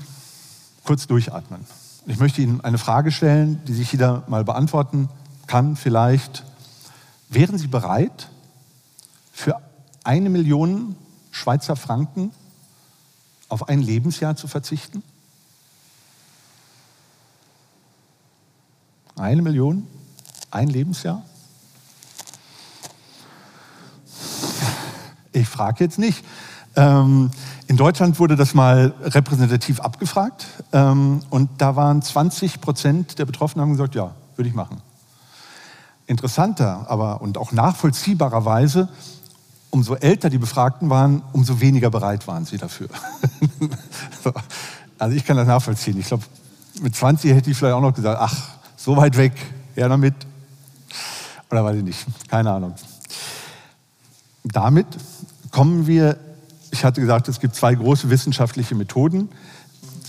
[0.85, 1.65] kurz durchatmen.
[2.07, 5.09] Ich möchte Ihnen eine Frage stellen, die sich jeder mal beantworten
[5.47, 6.45] kann, vielleicht.
[7.29, 8.31] Wären Sie bereit,
[9.33, 9.61] für
[10.05, 10.97] eine Million
[11.33, 12.31] Schweizer Franken
[13.49, 15.03] auf ein Lebensjahr zu verzichten?
[19.17, 19.87] Eine Million?
[20.51, 21.23] Ein Lebensjahr?
[25.33, 26.23] Ich frage jetzt nicht.
[26.77, 27.31] Ähm,
[27.67, 33.63] in Deutschland wurde das mal repräsentativ abgefragt ähm, und da waren 20 Prozent der Betroffenen
[33.63, 34.83] haben gesagt, ja, würde ich machen.
[36.07, 38.91] Interessanter, aber und auch nachvollziehbarerweise
[39.71, 42.89] umso älter die Befragten waren, umso weniger bereit waren sie dafür.
[44.99, 45.99] also ich kann das nachvollziehen.
[45.99, 46.25] Ich glaube,
[46.81, 49.33] mit 20 hätte ich vielleicht auch noch gesagt, ach, so weit weg,
[49.75, 50.15] her damit.
[51.51, 52.75] Oder weiß ich nicht, keine Ahnung.
[54.45, 54.87] Damit
[55.51, 56.19] kommen wir,
[56.71, 59.29] ich hatte gesagt, es gibt zwei große wissenschaftliche Methoden.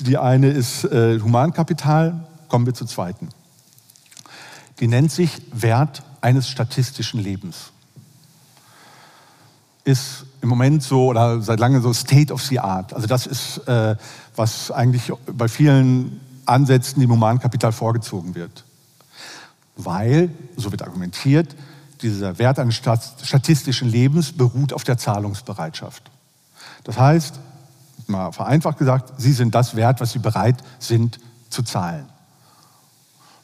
[0.01, 3.29] Die eine ist äh, Humankapital, kommen wir zur zweiten.
[4.79, 7.71] Die nennt sich Wert eines statistischen Lebens
[9.87, 12.93] ist im Moment so oder seit langem so State of the Art.
[12.93, 13.95] Also das ist, äh,
[14.35, 18.63] was eigentlich bei vielen Ansätzen im Humankapital vorgezogen wird.
[19.75, 21.55] Weil, so wird argumentiert,
[22.01, 26.03] dieser Wert eines statistischen Lebens beruht auf der Zahlungsbereitschaft.
[26.83, 27.39] Das heißt,
[28.07, 32.05] mal vereinfacht gesagt, Sie sind das wert, was Sie bereit sind zu zahlen.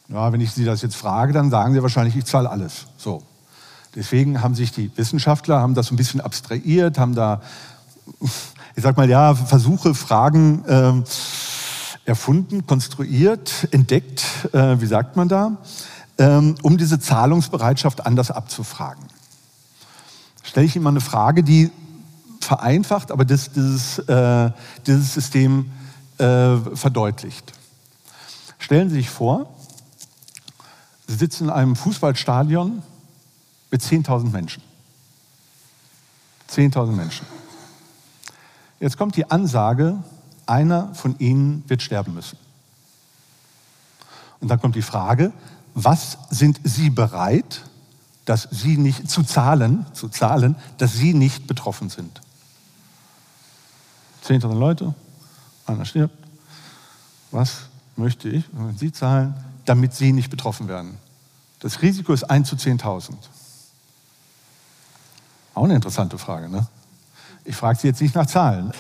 [0.07, 2.87] Ja, wenn ich Sie das jetzt frage, dann sagen Sie wahrscheinlich, ich zahle alles.
[2.97, 3.23] So.
[3.95, 7.41] Deswegen haben sich die Wissenschaftler haben das ein bisschen abstrahiert, haben da,
[8.75, 11.03] ich sag mal, ja, Versuche, Fragen äh,
[12.05, 15.57] erfunden, konstruiert, entdeckt, äh, wie sagt man da,
[16.17, 19.05] ähm, um diese Zahlungsbereitschaft anders abzufragen.
[20.43, 21.71] Stelle ich Ihnen mal eine Frage, die
[22.41, 24.51] vereinfacht, aber das, dieses, äh,
[24.85, 25.71] dieses System
[26.17, 27.53] äh, verdeutlicht.
[28.59, 29.49] Stellen Sie sich vor,
[31.07, 32.81] Sie sitzen in einem Fußballstadion
[33.71, 34.63] mit 10.000 Menschen.
[36.49, 37.25] 10.000 Menschen.
[38.79, 39.97] Jetzt kommt die Ansage,
[40.45, 42.37] einer von ihnen wird sterben müssen.
[44.39, 45.31] Und dann kommt die Frage,
[45.73, 47.61] was sind Sie bereit,
[48.25, 52.21] dass Sie nicht zu zahlen, zu zahlen, dass Sie nicht betroffen sind?
[54.25, 54.93] 10.000 Leute,
[55.65, 56.15] einer stirbt.
[57.31, 57.63] Was
[57.95, 59.33] möchte ich, wenn Sie zahlen,
[59.65, 60.97] damit Sie nicht betroffen werden?
[61.59, 63.13] Das Risiko ist 1 zu 10.000.
[65.53, 66.67] Auch eine interessante Frage, ne?
[67.45, 68.71] Ich frage Sie jetzt nicht nach Zahlen.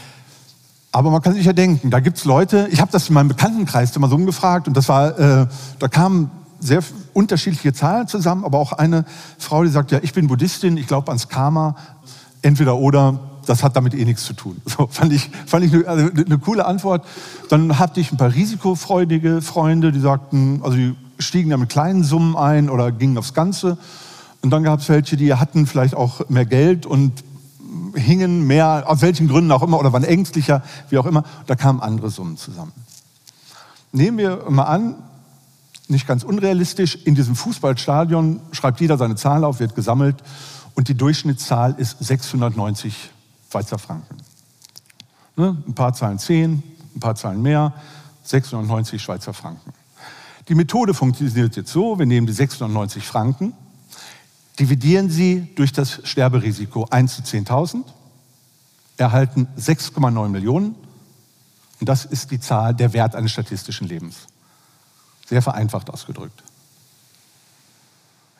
[0.93, 3.27] Aber man kann sich ja denken, da gibt es Leute, ich habe das in meinem
[3.27, 5.47] Bekanntenkreis immer so umgefragt und das war, äh,
[5.79, 6.29] da kamen
[6.59, 9.03] sehr unterschiedliche Zahlen zusammen, aber auch eine
[9.39, 11.75] Frau, die sagt, ja, ich bin Buddhistin, ich glaube ans Karma,
[12.43, 14.61] entweder oder, das hat damit eh nichts zu tun.
[14.67, 17.05] So, fand ich, fand ich eine, also eine coole Antwort.
[17.49, 22.03] Dann hatte ich ein paar risikofreudige Freunde, die sagten, also die stiegen ja mit kleinen
[22.03, 23.79] Summen ein oder gingen aufs Ganze.
[24.43, 27.23] Und dann gab es welche, die hatten vielleicht auch mehr Geld und
[27.95, 31.23] hingen mehr, aus welchen Gründen auch immer, oder waren ängstlicher, wie auch immer.
[31.47, 32.71] Da kamen andere Summen zusammen.
[33.91, 34.95] Nehmen wir mal an,
[35.87, 40.15] nicht ganz unrealistisch, in diesem Fußballstadion schreibt jeder seine Zahl auf, wird gesammelt
[40.75, 43.11] und die Durchschnittszahl ist 690
[43.51, 44.17] Schweizer Franken.
[45.35, 45.57] Ne?
[45.67, 46.63] Ein paar Zahlen 10,
[46.95, 47.73] ein paar Zahlen mehr,
[48.23, 49.73] 690 Schweizer Franken.
[50.47, 53.53] Die Methode funktioniert jetzt so, wir nehmen die 690 Franken,
[54.59, 57.83] dividieren sie durch das Sterberisiko 1 zu 10.000,
[58.97, 60.75] erhalten 6,9 Millionen
[61.79, 64.27] und das ist die Zahl, der Wert eines statistischen Lebens.
[65.27, 66.43] Sehr vereinfacht ausgedrückt.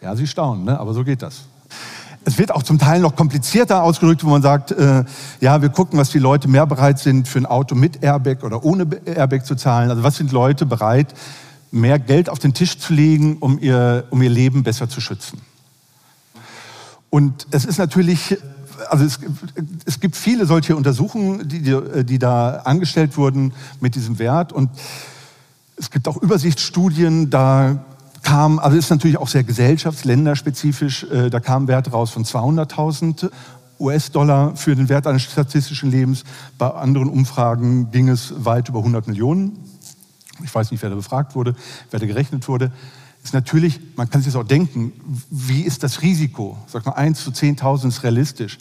[0.02, 0.80] Ja, Sie staunen, ne?
[0.80, 1.41] aber so geht das.
[2.26, 5.04] Es wird auch zum Teil noch komplizierter ausgedrückt, wo man sagt, äh,
[5.41, 8.63] ja, wir gucken, was die Leute mehr bereit sind, für ein Auto mit Airbag oder
[8.63, 9.89] ohne Airbag zu zahlen.
[9.89, 11.13] Also was sind Leute bereit,
[11.71, 15.41] mehr Geld auf den Tisch zu legen, um ihr, um ihr Leben besser zu schützen.
[17.13, 18.39] Und es ist natürlich,
[18.89, 19.19] also es,
[19.86, 21.62] es gibt viele solche Untersuchungen, die,
[22.06, 24.52] die, da angestellt wurden mit diesem Wert.
[24.52, 24.71] Und
[25.78, 27.86] es gibt auch Übersichtsstudien, da
[28.23, 33.30] kam, also ist natürlich auch sehr gesellschafts-, länderspezifisch, äh, da kam Wert raus von 200.000
[33.80, 36.23] US-Dollar für den Wert eines statistischen Lebens.
[36.58, 39.60] Bei anderen Umfragen ging es weit über 100 Millionen.
[40.43, 41.54] Ich weiß nicht, wer da befragt wurde,
[41.91, 42.71] wer da gerechnet wurde.
[43.23, 44.91] Ist natürlich, man kann sich das auch denken,
[45.29, 46.57] wie ist das Risiko?
[46.67, 48.59] Sag mal, 1 zu 10.000 ist realistisch.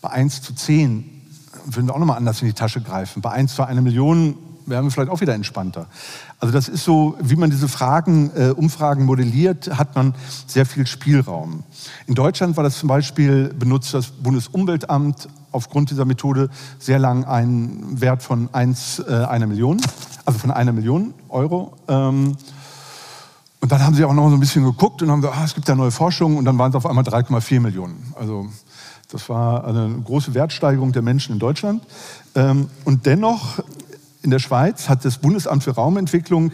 [0.00, 1.04] Bei 1 zu 10
[1.66, 3.20] würden wir auch nochmal anders in die Tasche greifen.
[3.20, 4.36] Bei 1 zu 1 Million
[4.66, 5.86] wären wir vielleicht auch wieder entspannter.
[6.38, 10.14] Also das ist so, wie man diese Fragen, äh, Umfragen modelliert, hat man
[10.46, 11.64] sehr viel Spielraum.
[12.06, 18.00] In Deutschland war das zum Beispiel, benutzt das Bundesumweltamt aufgrund dieser Methode sehr lang einen
[18.00, 19.78] Wert von 1, äh, einer Million,
[20.24, 21.76] also von einer Million Euro.
[21.88, 22.36] Ähm,
[23.60, 25.54] und dann haben sie auch noch so ein bisschen geguckt und haben gesagt, ah, es
[25.54, 28.14] gibt ja neue Forschung und dann waren es auf einmal 3,4 Millionen.
[28.18, 28.48] Also
[29.10, 31.82] das war eine große Wertsteigerung der Menschen in Deutschland.
[32.34, 33.62] Ähm, und dennoch
[34.22, 36.52] in der Schweiz hat das Bundesamt für Raumentwicklung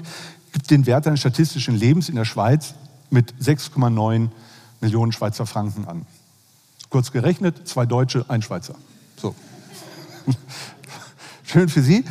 [0.53, 2.75] gibt den Wert eines statistischen Lebens in der Schweiz
[3.11, 4.29] mit 6,9
[4.81, 6.07] Millionen Schweizer Franken an.
[6.89, 8.75] Kurz gerechnet, zwei Deutsche, ein Schweizer.
[9.17, 9.35] So.
[11.45, 12.05] Schön für Sie.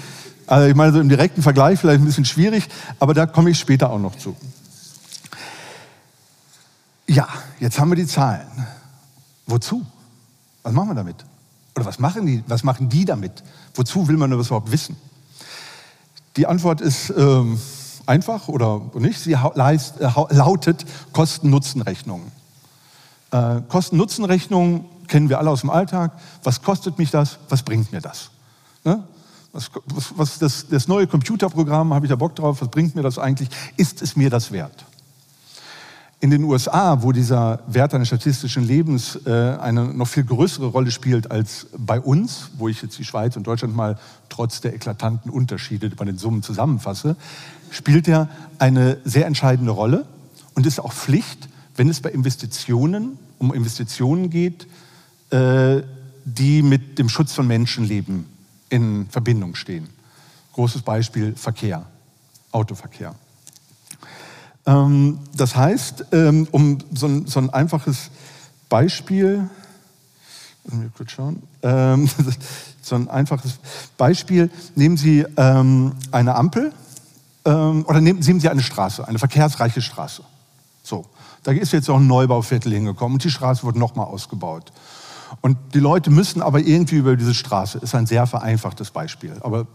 [0.45, 2.67] Also ich meine, so im direkten Vergleich vielleicht ein bisschen schwierig,
[2.99, 4.35] aber da komme ich später auch noch zu.
[7.07, 7.27] Ja,
[7.59, 8.47] jetzt haben wir die Zahlen.
[9.45, 9.85] Wozu?
[10.63, 11.23] Was machen wir damit?
[11.75, 13.43] Oder was machen die, was machen die damit?
[13.75, 14.95] Wozu will man das überhaupt wissen?
[16.37, 17.59] Die Antwort ist ähm,
[18.05, 19.19] einfach oder nicht.
[19.19, 22.31] Sie leist, äh, lautet Kosten-Nutzen-Rechnung.
[23.31, 26.11] Äh, Kosten-Nutzen-Rechnung kennen wir alle aus dem Alltag.
[26.43, 27.37] Was kostet mich das?
[27.49, 28.31] Was bringt mir das?
[28.83, 29.03] Ne?
[29.51, 32.61] Was, was, was das, das neue Computerprogramm, habe ich da Bock drauf?
[32.61, 33.49] Was bringt mir das eigentlich?
[33.77, 34.85] Ist es mir das wert?
[36.25, 40.89] In den USA, wo dieser Wert eines statistischen Lebens äh, eine noch viel größere Rolle
[40.89, 45.29] spielt als bei uns, wo ich jetzt die Schweiz und Deutschland mal trotz der eklatanten
[45.29, 47.15] Unterschiede bei den Summen zusammenfasse,
[47.69, 50.07] spielt er eine sehr entscheidende Rolle
[50.55, 54.65] und ist auch Pflicht, wenn es bei Investitionen um Investitionen geht,
[55.29, 55.83] äh,
[56.23, 58.25] die mit dem Schutz von Menschenleben
[58.69, 59.89] in Verbindung stehen.
[60.53, 61.85] Großes Beispiel Verkehr,
[62.51, 63.13] Autoverkehr.
[64.65, 68.09] Ähm, das heißt, ähm, um so ein, so ein einfaches
[68.69, 69.49] Beispiel,
[70.97, 72.09] kurz schauen, ähm,
[72.81, 73.59] so ein einfaches
[73.97, 76.71] Beispiel, nehmen Sie eine Ampel
[77.43, 80.23] oder nehmen, Sie eine Straße, eine verkehrsreiche Straße.
[80.81, 81.05] So,
[81.43, 84.71] da ist jetzt auch ein Neubauviertel hingekommen und die Straße wird nochmal ausgebaut.
[85.41, 89.35] Und die Leute müssen aber irgendwie über diese Straße, ist ein sehr vereinfachtes Beispiel.
[89.41, 89.67] Aber,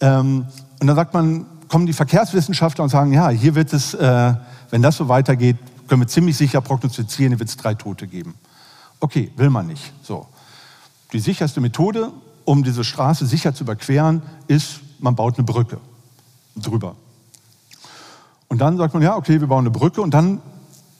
[0.00, 0.46] und
[0.86, 4.34] dann sagt man, kommen die Verkehrswissenschaftler und sagen, ja, hier wird es, äh,
[4.70, 8.34] wenn das so weitergeht, können wir ziemlich sicher prognostizieren, hier wird es drei Tote geben.
[8.98, 9.92] Okay, will man nicht.
[10.02, 10.26] So.
[11.12, 12.10] Die sicherste Methode,
[12.44, 15.78] um diese Straße sicher zu überqueren, ist, man baut eine Brücke
[16.56, 16.96] drüber.
[18.48, 20.42] Und dann sagt man, ja, okay, wir bauen eine Brücke und dann,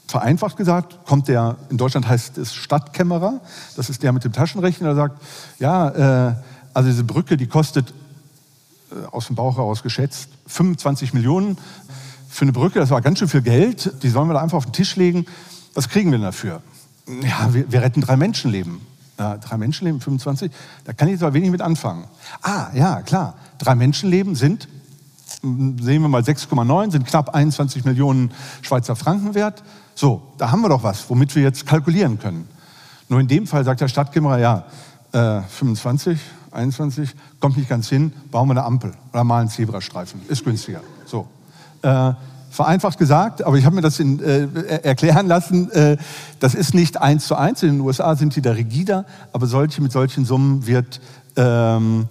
[0.07, 3.41] vereinfacht gesagt, kommt der, in Deutschland heißt es Stadtkämmerer,
[3.77, 5.23] das ist der mit dem Taschenrechner, der sagt,
[5.59, 6.35] ja, äh,
[6.75, 7.93] also diese Brücke, die kostet
[9.11, 11.59] aus dem Bauch heraus geschätzt 25 Millionen.
[12.29, 14.67] für eine Brücke, das war ganz schön viel Geld, die sollen wir da einfach auf
[14.67, 15.27] den Tisch legen.
[15.75, 16.63] Was kriegen wir denn dafür?
[17.23, 18.81] Ja, wir, wir retten drei Menschenleben.
[19.19, 20.51] Ja, drei Menschenleben, 25,
[20.85, 22.05] da kann ich zwar wenig mit anfangen.
[22.41, 24.67] Ah, ja, klar, drei Menschenleben sind,
[25.43, 28.31] hm, sehen wir mal 6,9, sind knapp 21 Millionen
[28.63, 29.63] Schweizer Franken wert.
[29.95, 32.49] So, da haben wir doch was, womit wir jetzt kalkulieren können.
[33.11, 34.65] Nur in dem Fall sagt der Stadtkämmerer, ja,
[35.13, 36.19] äh, 25,
[36.53, 40.81] 21, kommt nicht ganz hin, bauen wir eine Ampel oder malen Zebrastreifen, ist günstiger.
[41.07, 41.27] So.
[41.83, 42.13] Äh,
[42.51, 44.49] vereinfacht gesagt, aber ich habe mir das in, äh,
[44.83, 45.97] erklären lassen, äh,
[46.41, 47.63] das ist nicht eins zu eins.
[47.63, 51.01] In den USA sind die da rigider, aber solche, mit solchen Summen wird
[51.37, 52.09] ähm,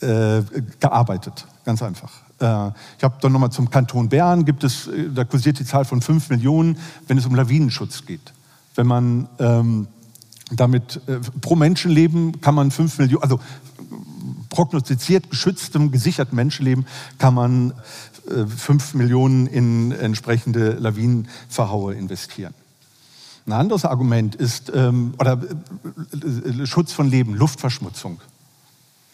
[0.00, 0.42] äh,
[0.78, 1.46] gearbeitet.
[1.64, 2.12] Ganz einfach.
[2.40, 5.84] Äh, ich habe dann nochmal zum Kanton Bern, gibt es, äh, da kursiert die Zahl
[5.84, 8.32] von 5 Millionen, wenn es um Lawinenschutz geht.
[8.74, 9.88] Wenn man ähm,
[10.50, 13.40] damit äh, pro Menschenleben kann man 5 Millionen, also
[14.48, 16.86] prognostiziert geschütztem, gesichertem Menschenleben
[17.18, 17.74] kann man
[18.30, 22.54] äh, 5 Millionen in entsprechende Lawinenverhaue investieren.
[23.46, 28.20] Ein anderes Argument ist, ähm, oder äh, Schutz von Leben, Luftverschmutzung.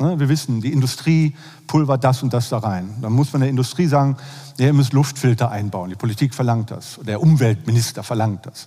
[0.00, 1.36] Ne, wir wissen, die Industrie
[1.68, 2.96] pulvert das und das da rein.
[3.00, 4.16] Dann muss man der Industrie sagen,
[4.58, 5.90] ja, ihr müsst Luftfilter einbauen.
[5.90, 6.98] Die Politik verlangt das.
[7.06, 8.66] Der Umweltminister verlangt das.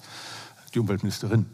[0.74, 1.45] Die Umweltministerin.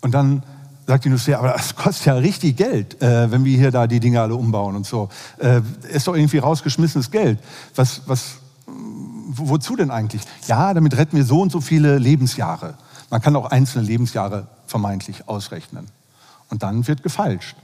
[0.00, 0.42] Und dann
[0.88, 4.00] sagt die Industrie, aber das kostet ja richtig Geld, äh, wenn wir hier da die
[4.00, 5.10] Dinge alle umbauen und so.
[5.36, 5.60] Äh,
[5.92, 7.38] ist doch irgendwie rausgeschmissenes Geld.
[7.74, 10.22] Was, was, wozu denn eigentlich?
[10.46, 12.74] Ja, damit retten wir so und so viele Lebensjahre.
[13.10, 15.88] Man kann auch einzelne Lebensjahre vermeintlich ausrechnen.
[16.48, 17.54] Und dann wird gefalscht.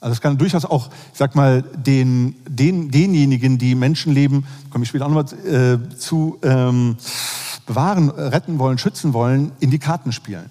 [0.00, 4.88] Also es kann durchaus auch, ich sag mal, den, den, denjenigen, die Menschenleben, komme ich
[4.88, 6.96] später auch nochmal äh, zu, ähm,
[7.64, 10.50] bewahren, retten wollen, schützen wollen, in die Karten spielen.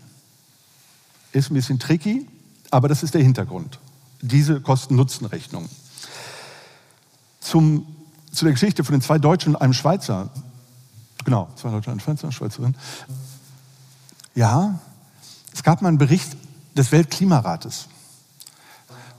[1.36, 2.26] Ist ein bisschen tricky,
[2.72, 3.78] aber das ist der Hintergrund.
[4.22, 5.68] Diese Kosten-Nutzen-Rechnung.
[7.42, 7.86] Zu
[8.42, 10.30] der Geschichte von den zwei Deutschen und einem Schweizer.
[11.26, 12.74] Genau, zwei Deutsche und ein Schweizer, Schweizerin.
[14.34, 14.80] Ja,
[15.54, 16.38] es gab mal einen Bericht
[16.74, 17.88] des Weltklimarates,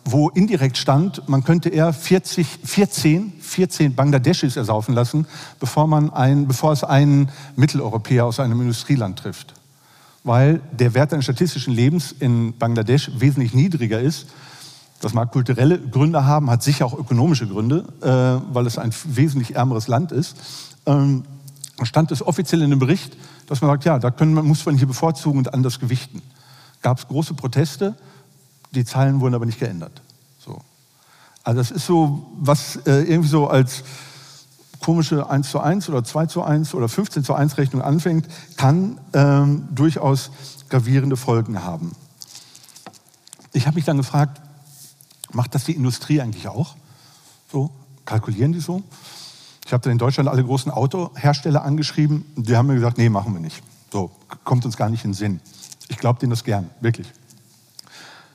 [0.07, 5.27] wo indirekt stand, man könnte eher 40, 14, 14 Bangladeschis ersaufen lassen,
[5.61, 9.56] bevor, man ein, bevor es einen Mitteleuropäer aus einem Industrieland trifft
[10.27, 14.27] weil der Wert eines statistischen Lebens in Bangladesch wesentlich niedriger ist.
[15.01, 19.55] Das mag kulturelle Gründe haben, hat sicher auch ökonomische Gründe, äh, weil es ein wesentlich
[19.55, 20.37] ärmeres Land ist.
[20.85, 21.23] Ähm,
[21.85, 23.17] stand es offiziell in dem Bericht,
[23.47, 26.21] dass man sagt, ja, da können, muss man hier bevorzugen und anders gewichten.
[26.83, 27.95] Gab es große Proteste,
[28.73, 30.03] die Zahlen wurden aber nicht geändert.
[30.39, 30.61] So.
[31.45, 33.85] Also das ist so, was äh, irgendwie so als
[34.81, 39.01] komische 1 zu 1 oder 2 zu 1 oder 15 zu 1 Rechnung anfängt, kann
[39.13, 40.31] ähm, durchaus
[40.69, 41.93] gravierende Folgen haben.
[43.53, 44.41] Ich habe mich dann gefragt,
[45.33, 46.77] macht das die Industrie eigentlich auch?
[47.51, 47.71] So,
[48.05, 48.83] kalkulieren die so?
[49.65, 53.33] Ich habe dann in Deutschland alle großen Autohersteller angeschrieben, die haben mir gesagt, nee, machen
[53.33, 53.63] wir nicht.
[53.93, 54.11] So,
[54.45, 55.41] kommt uns gar nicht in den Sinn.
[55.89, 57.09] Ich glaube denen das gern, wirklich.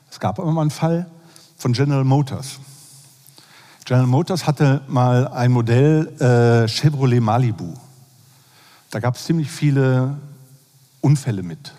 [0.10, 1.10] Es gab aber mal einen Fall
[1.58, 2.60] von General Motors.
[3.86, 7.74] General Motors hatte mal ein Modell äh, Chevrolet Malibu.
[8.92, 10.18] Da gab es ziemlich viele
[11.02, 11.74] Unfälle mit,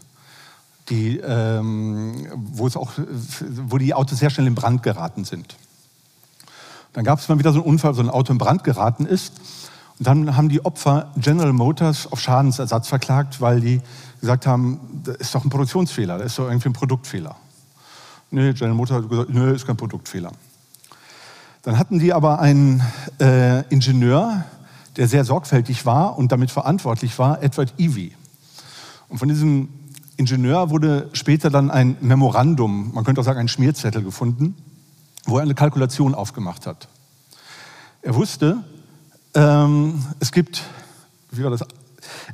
[0.89, 5.57] die, ähm, wo, es auch, wo die Autos sehr schnell in Brand geraten sind.
[6.93, 9.35] Dann gab es mal wieder so einen Unfall, so ein Auto in Brand geraten ist.
[9.99, 13.81] Und dann haben die Opfer General Motors auf Schadensersatz verklagt, weil die
[14.21, 17.37] gesagt haben, das ist doch ein Produktionsfehler, das ist doch irgendwie ein Produktfehler.
[18.31, 20.33] Nee, General Motors hat gesagt, nee, ist kein Produktfehler.
[21.63, 22.83] Dann hatten die aber einen
[23.21, 24.45] äh, Ingenieur,
[24.97, 28.13] der sehr sorgfältig war und damit verantwortlich war, Edward Evie.
[29.09, 29.69] Und von diesem
[30.17, 34.57] Ingenieur wurde später dann ein Memorandum, man könnte auch sagen ein Schmierzettel gefunden,
[35.25, 36.89] wo er eine Kalkulation aufgemacht hat.
[38.03, 38.59] Er wusste,
[39.35, 40.65] ähm, es gibt,
[41.31, 41.65] wie war das?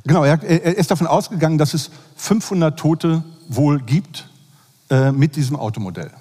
[0.05, 4.27] Genau, er, er, ist davon ausgegangen, dass es 500 Tote wohl gibt
[4.89, 6.11] äh, mit diesem Automodell.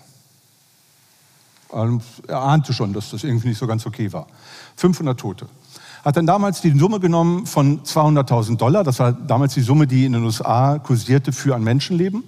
[1.70, 4.26] Er ahnte schon, dass das irgendwie nicht so ganz okay war.
[4.76, 5.48] 500 Tote.
[6.04, 10.04] Hat dann damals die Summe genommen von 200.000 Dollar, das war damals die Summe, die
[10.04, 12.24] in den USA kursierte für ein Menschenleben,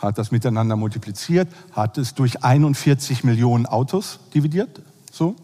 [0.00, 5.36] hat das miteinander multipliziert, hat es durch 41 Millionen Autos dividiert, so,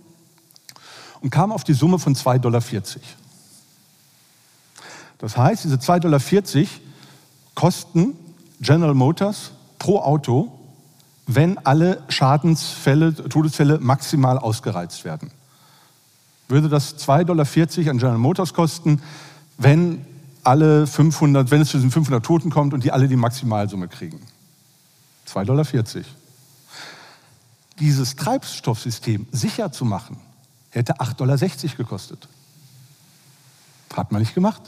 [1.21, 2.63] und kam auf die Summe von 2,40 Dollar.
[5.19, 6.21] Das heißt, diese 2,40 Dollar
[7.55, 8.15] kosten
[8.61, 10.51] General Motors pro Auto
[11.35, 15.31] wenn alle Schadensfälle, Todesfälle maximal ausgereizt werden.
[16.49, 17.47] Würde das 2,40 Dollar
[17.91, 19.03] an General Motors kosten,
[19.59, 20.05] wenn
[20.45, 24.21] alle 500, wenn es zu diesen 500 Toten kommt und die alle die Maximalsumme kriegen.
[25.29, 25.67] 2,40 Dollar.
[27.79, 30.19] Dieses Treibstoffsystem sicher zu machen,
[30.71, 31.39] hätte 8,60 Dollar
[31.77, 32.29] gekostet.
[33.95, 34.63] Hat man nicht gemacht.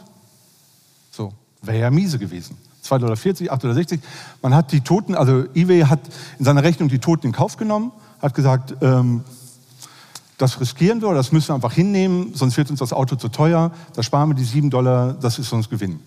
[1.11, 2.57] So, wäre ja miese gewesen.
[2.85, 4.03] 2,40 Dollar, 8,60 Dollar.
[4.43, 6.01] Man hat die Toten, also eBay hat
[6.39, 9.25] in seiner Rechnung die Toten in Kauf genommen, hat gesagt, ähm,
[10.39, 13.71] das riskieren wir, das müssen wir einfach hinnehmen, sonst wird uns das Auto zu teuer,
[13.95, 16.01] da sparen wir die 7 Dollar, das ist uns Gewinn.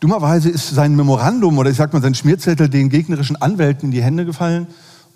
[0.00, 4.02] Dummerweise ist sein Memorandum oder ich sag mal sein Schmierzettel den gegnerischen Anwälten in die
[4.02, 4.66] Hände gefallen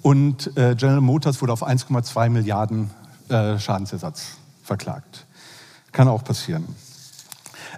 [0.03, 2.91] und äh, General Motors wurde auf 1,2 Milliarden
[3.29, 5.27] äh, Schadensersatz verklagt.
[5.93, 6.65] Kann auch passieren.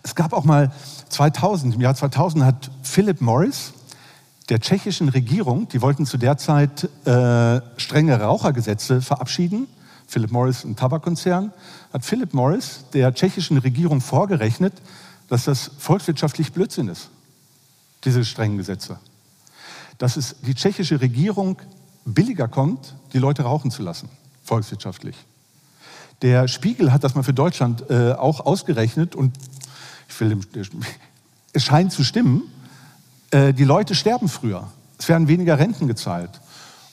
[0.03, 0.73] Es gab auch mal
[1.09, 3.73] 2000, im Jahr 2000 hat Philip Morris
[4.49, 9.69] der tschechischen Regierung, die wollten zu der Zeit äh, strenge Rauchergesetze verabschieden,
[10.09, 11.53] Philip Morris, ein Tabakkonzern,
[11.93, 14.73] hat Philip Morris der tschechischen Regierung vorgerechnet,
[15.29, 17.11] dass das volkswirtschaftlich Blödsinn ist,
[18.03, 18.99] diese strengen Gesetze.
[19.99, 21.59] Dass es die tschechische Regierung
[22.05, 24.09] billiger kommt, die Leute rauchen zu lassen,
[24.43, 25.17] volkswirtschaftlich.
[26.23, 29.33] Der Spiegel hat das mal für Deutschland äh, auch ausgerechnet und
[30.11, 30.39] ich will,
[31.53, 32.43] es scheint zu stimmen.
[33.31, 34.69] Äh, die Leute sterben früher.
[34.99, 36.41] Es werden weniger Renten gezahlt.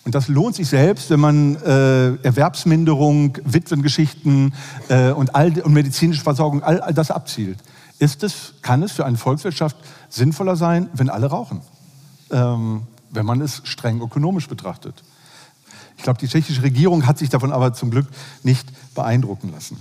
[0.06, 4.54] Und das lohnt sich selbst, wenn man äh, Erwerbsminderung, Witwengeschichten
[4.88, 7.60] äh, und, all, und medizinische Versorgung, all, all das abzielt.
[8.00, 9.76] Ist es, kann es für eine Volkswirtschaft
[10.10, 11.62] sinnvoller sein, wenn alle rauchen?
[12.32, 15.04] Ähm, wenn man es streng ökonomisch betrachtet.
[15.98, 18.08] Ich glaube, die tschechische Regierung hat sich davon aber zum Glück
[18.44, 19.78] nicht beeindrucken lassen.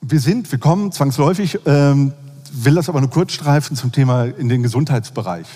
[0.00, 2.12] Wir sind, wir kommen zwangsläufig, ähm,
[2.52, 5.46] will das aber nur kurz streifen zum Thema in den Gesundheitsbereich.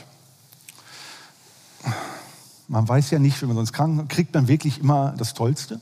[2.68, 5.80] Man weiß ja nicht, wenn man sonst krank kriegt man wirklich immer das Tollste.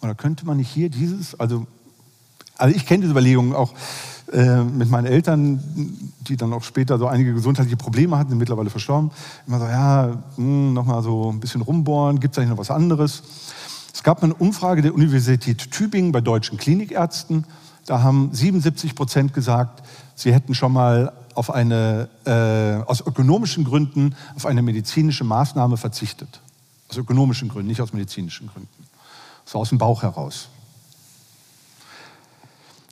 [0.00, 1.66] Oder könnte man nicht hier dieses, also,
[2.56, 3.72] also ich kenne diese Überlegungen auch
[4.32, 5.62] äh, mit meinen Eltern,
[6.20, 9.10] die dann auch später so einige gesundheitliche Probleme hatten, sind mittlerweile verstorben.
[9.46, 13.22] Immer so, ja, hm, nochmal so ein bisschen rumbohren, gibt es eigentlich noch was anderes?
[13.94, 17.44] Es gab eine Umfrage der Universität Tübingen bei deutschen Klinikärzten.
[17.86, 19.82] Da haben 77 Prozent gesagt,
[20.14, 26.40] sie hätten schon mal auf eine, äh, aus ökonomischen Gründen auf eine medizinische Maßnahme verzichtet.
[26.88, 28.86] Aus ökonomischen Gründen, nicht aus medizinischen Gründen.
[29.44, 30.48] So aus dem Bauch heraus.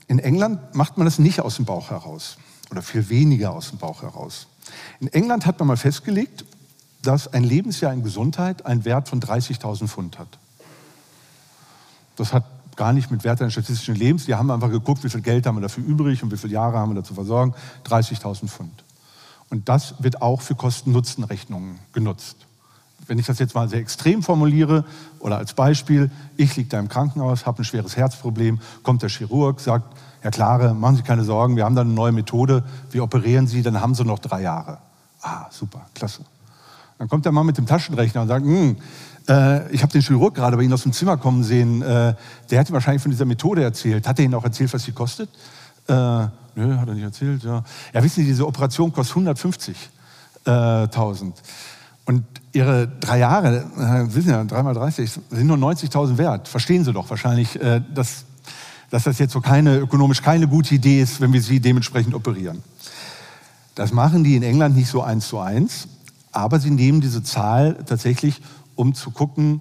[0.08, 2.36] In England macht man das nicht aus dem Bauch heraus
[2.70, 4.48] oder viel weniger aus dem Bauch heraus.
[4.98, 6.44] In England hat man mal festgelegt,
[7.02, 10.38] dass ein Lebensjahr in Gesundheit einen Wert von 30.000 Pfund hat.
[12.16, 12.44] Das hat
[12.80, 14.24] gar nicht mit Wert eines statistischen Lebens.
[14.24, 16.78] Die haben einfach geguckt, wie viel Geld haben wir dafür übrig und wie viele Jahre
[16.78, 17.52] haben wir dazu versorgen.
[17.86, 18.84] 30.000 Pfund.
[19.50, 22.36] Und das wird auch für Kosten-Nutzen-Rechnungen genutzt.
[23.06, 24.86] Wenn ich das jetzt mal sehr extrem formuliere
[25.18, 29.60] oder als Beispiel, ich liege da im Krankenhaus, habe ein schweres Herzproblem, kommt der Chirurg,
[29.60, 33.46] sagt, Herr Klare, machen Sie keine Sorgen, wir haben da eine neue Methode, wir operieren
[33.46, 34.78] Sie, dann haben Sie noch drei Jahre.
[35.20, 36.24] Ah, super, klasse.
[36.96, 38.76] Dann kommt der Mann mit dem Taschenrechner und sagt, hm,
[39.28, 42.14] äh, ich habe den Chirurg gerade bei Ihnen aus dem Zimmer kommen sehen, äh,
[42.50, 44.06] der hat Ihnen wahrscheinlich von dieser Methode erzählt.
[44.06, 45.28] Hat er Ihnen auch erzählt, was sie kostet?
[45.88, 47.42] Äh, nö, hat er nicht erzählt.
[47.42, 49.76] Ja, ja wissen Sie, diese Operation kostet 150.000.
[50.46, 51.32] Äh,
[52.06, 56.48] und Ihre drei Jahre, äh, wissen Sie ja, dreimal 30, sind nur 90.000 wert.
[56.48, 58.24] Verstehen Sie doch wahrscheinlich, äh, dass
[58.90, 62.62] dass das jetzt so keine, ökonomisch keine gute Idee ist, wenn wir sie dementsprechend operieren.
[63.76, 65.88] Das machen die in England nicht so eins zu eins,
[66.32, 68.42] aber sie nehmen diese Zahl tatsächlich,
[68.80, 69.60] um zu gucken,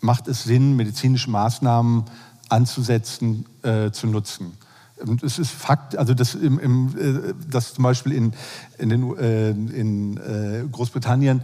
[0.00, 2.04] macht es Sinn, medizinische Maßnahmen
[2.48, 4.52] anzusetzen, äh, zu nutzen.
[5.04, 8.32] Und es ist Fakt, also dass, im, im, äh, dass zum Beispiel in,
[8.78, 11.42] in, den, äh, in äh, Großbritannien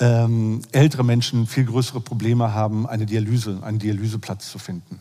[0.00, 4.98] ähm, ältere Menschen viel größere Probleme haben, eine Dialyse, einen Dialyseplatz zu finden.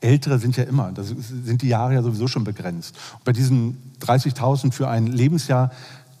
[0.00, 2.96] Ältere sind ja immer, da sind die Jahre ja sowieso schon begrenzt.
[3.14, 5.70] Und bei diesen 30.000 für ein Lebensjahr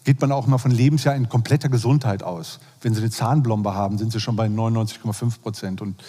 [0.06, 2.60] geht man auch immer von Lebensjahr in kompletter Gesundheit aus.
[2.80, 5.82] Wenn Sie eine Zahnblombe haben, sind Sie schon bei 99,5 Prozent.
[5.82, 6.00] Und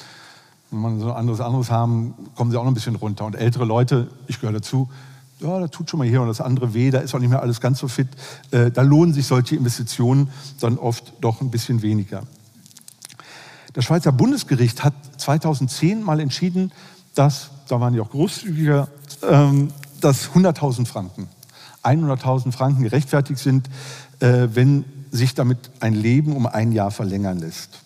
[0.70, 3.26] wenn man so anderes anderes haben, kommen Sie auch noch ein bisschen runter.
[3.26, 4.88] Und ältere Leute, ich gehöre dazu,
[5.40, 7.42] ja, da tut schon mal hier und das andere weh, da ist auch nicht mehr
[7.42, 8.08] alles ganz so fit.
[8.52, 10.30] Äh, da lohnen sich solche Investitionen
[10.60, 12.22] dann oft doch ein bisschen weniger.
[13.74, 16.72] Das Schweizer Bundesgericht hat 2010 mal entschieden,
[17.16, 18.88] dass da waren die auch großzügiger,
[19.28, 19.70] ähm,
[20.02, 21.28] dass 100.000 Franken,
[21.84, 23.70] 100.000 Franken gerechtfertigt sind,
[24.20, 27.82] äh, wenn sich damit ein Leben um ein Jahr verlängern lässt.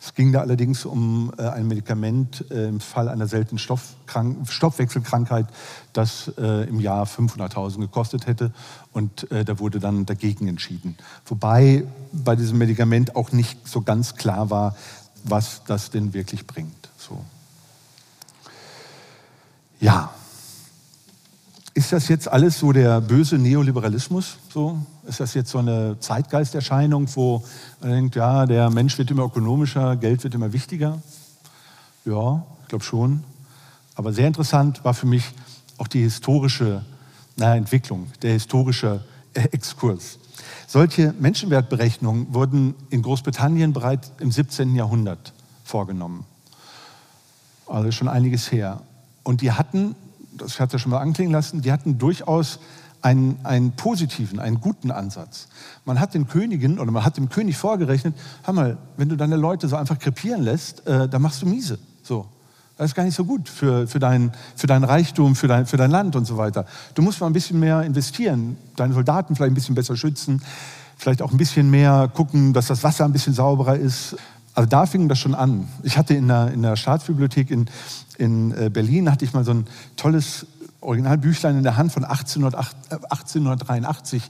[0.00, 5.46] Es ging da allerdings um äh, ein Medikament äh, im Fall einer seltenen Stoffwechselkrankheit,
[5.92, 8.52] das im Jahr 500.000 gekostet hätte.
[8.92, 10.96] Und da wurde dann dagegen entschieden.
[11.24, 14.76] Wobei bei diesem Medikament auch nicht so ganz klar war,
[15.24, 16.90] was das denn wirklich bringt.
[16.98, 17.24] So.
[19.80, 20.10] Ja.
[21.76, 24.38] Ist das jetzt alles so der böse Neoliberalismus?
[24.50, 24.78] So?
[25.06, 27.44] Ist das jetzt so eine Zeitgeisterscheinung, wo
[27.82, 31.02] man denkt, ja, der Mensch wird immer ökonomischer, Geld wird immer wichtiger?
[32.06, 33.22] Ja, ich glaube schon.
[33.94, 35.34] Aber sehr interessant war für mich
[35.76, 36.82] auch die historische
[37.36, 39.04] na, Entwicklung, der historische
[39.34, 40.18] Exkurs.
[40.66, 44.76] Solche Menschenwertberechnungen wurden in Großbritannien bereits im 17.
[44.76, 46.24] Jahrhundert vorgenommen.
[47.66, 48.80] Also schon einiges her.
[49.24, 49.94] Und die hatten,
[50.36, 52.58] das hat ja schon mal anklingen lassen, die hatten durchaus
[53.02, 55.48] einen, einen positiven, einen guten Ansatz.
[55.84, 59.36] Man hat den Königen oder man hat dem König vorgerechnet, hör mal, wenn du deine
[59.36, 61.78] Leute so einfach krepieren lässt, äh, dann machst du miese.
[62.02, 62.26] So.
[62.76, 65.78] Das ist gar nicht so gut für, für, dein, für dein Reichtum, für dein, für
[65.78, 66.66] dein Land und so weiter.
[66.94, 70.42] Du musst mal ein bisschen mehr investieren, deine Soldaten vielleicht ein bisschen besser schützen,
[70.96, 74.16] vielleicht auch ein bisschen mehr gucken, dass das Wasser ein bisschen sauberer ist.
[74.56, 75.68] Also da fing das schon an.
[75.82, 77.66] Ich hatte in der, in der Staatsbibliothek in,
[78.16, 80.46] in äh, Berlin, hatte ich mal so ein tolles
[80.80, 84.22] Originalbüchlein in der Hand von 1883.
[84.22, 84.26] Äh,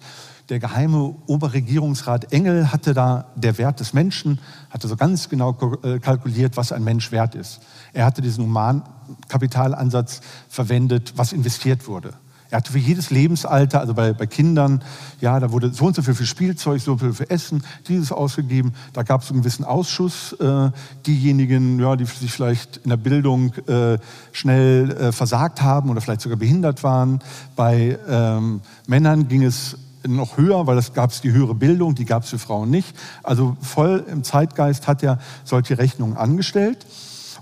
[0.49, 6.01] der geheime Oberregierungsrat Engel hatte da der Wert des Menschen, hatte so ganz genau äh,
[6.01, 7.61] kalkuliert, was ein Mensch wert ist.
[7.93, 12.15] Er hatte diesen Humankapitalansatz verwendet, was investiert wurde.
[12.51, 14.83] Er hatte für jedes Lebensalter, also bei, bei Kindern,
[15.21, 18.73] ja, da wurde so und so viel für Spielzeug, so viel für Essen, dieses ausgegeben.
[18.93, 20.33] Da gab es einen gewissen Ausschuss.
[20.35, 20.71] Äh,
[21.07, 23.99] diejenigen, ja, die sich vielleicht in der Bildung äh,
[24.33, 27.21] schnell äh, versagt haben oder vielleicht sogar behindert waren.
[27.57, 29.77] Bei ähm, Männern ging es
[30.07, 32.95] noch höher, weil es gab die höhere Bildung, die gab es für Frauen nicht.
[33.23, 36.87] Also voll im Zeitgeist hat er solche Rechnungen angestellt.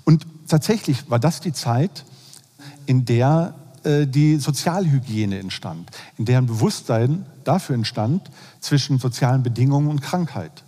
[0.04, 2.04] Und tatsächlich war das die Zeit,
[2.86, 8.30] in der äh, die Sozialhygiene entstand, in der ein Bewusstsein dafür entstand
[8.60, 10.64] zwischen sozialen Bedingungen und Krankheit.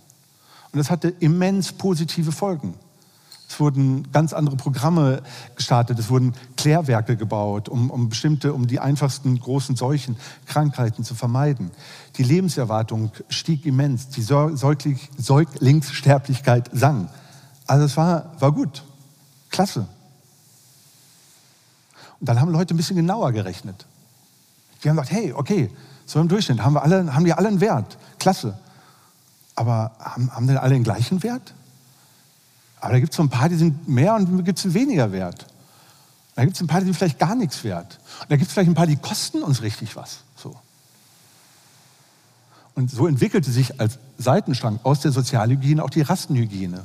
[0.71, 2.75] Und das hatte immens positive Folgen.
[3.49, 5.21] Es wurden ganz andere Programme
[5.55, 11.15] gestartet, es wurden Klärwerke gebaut, um, um bestimmte, um die einfachsten großen Seuchen, Krankheiten zu
[11.15, 11.71] vermeiden.
[12.17, 17.07] Die Lebenserwartung stieg immens, die Säuglingssterblichkeit sang.
[17.65, 18.83] Also es war, war gut.
[19.49, 19.87] Klasse.
[22.19, 23.85] Und dann haben Leute ein bisschen genauer gerechnet.
[24.83, 25.69] Die haben gesagt, hey, okay,
[26.05, 27.97] so im Durchschnitt haben, wir alle, haben die alle einen Wert.
[28.19, 28.57] Klasse.
[29.55, 31.53] Aber haben, haben denn alle den gleichen Wert?
[32.79, 35.47] Aber da gibt es so ein paar, die sind mehr und gibt es weniger Wert.
[36.35, 37.97] Da gibt es ein paar, die sind vielleicht gar nichts wert.
[38.21, 40.19] Und da gibt es vielleicht ein paar, die kosten uns richtig was.
[40.35, 40.55] So.
[42.75, 46.83] Und so entwickelte sich als Seitenstrang aus der Sozialhygiene auch die Rassenhygiene.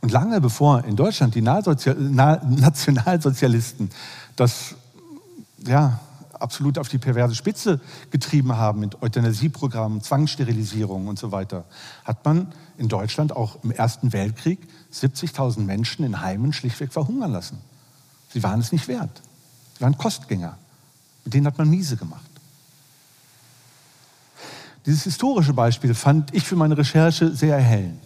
[0.00, 3.90] Und lange bevor in Deutschland die Nationalsozialisten
[4.36, 4.74] das
[5.66, 6.00] ja,
[6.32, 7.80] absolut auf die perverse Spitze
[8.10, 11.64] getrieben haben mit Euthanasieprogrammen, Zwangssterilisierung und so weiter,
[12.04, 14.58] hat man in Deutschland auch im Ersten Weltkrieg
[14.92, 17.58] 70.000 Menschen in Heimen schlichtweg verhungern lassen.
[18.32, 19.22] Sie waren es nicht wert.
[19.76, 20.56] Sie waren Kostgänger.
[21.24, 22.22] Mit denen hat man miese gemacht.
[24.86, 28.00] Dieses historische Beispiel fand ich für meine Recherche sehr erhellend.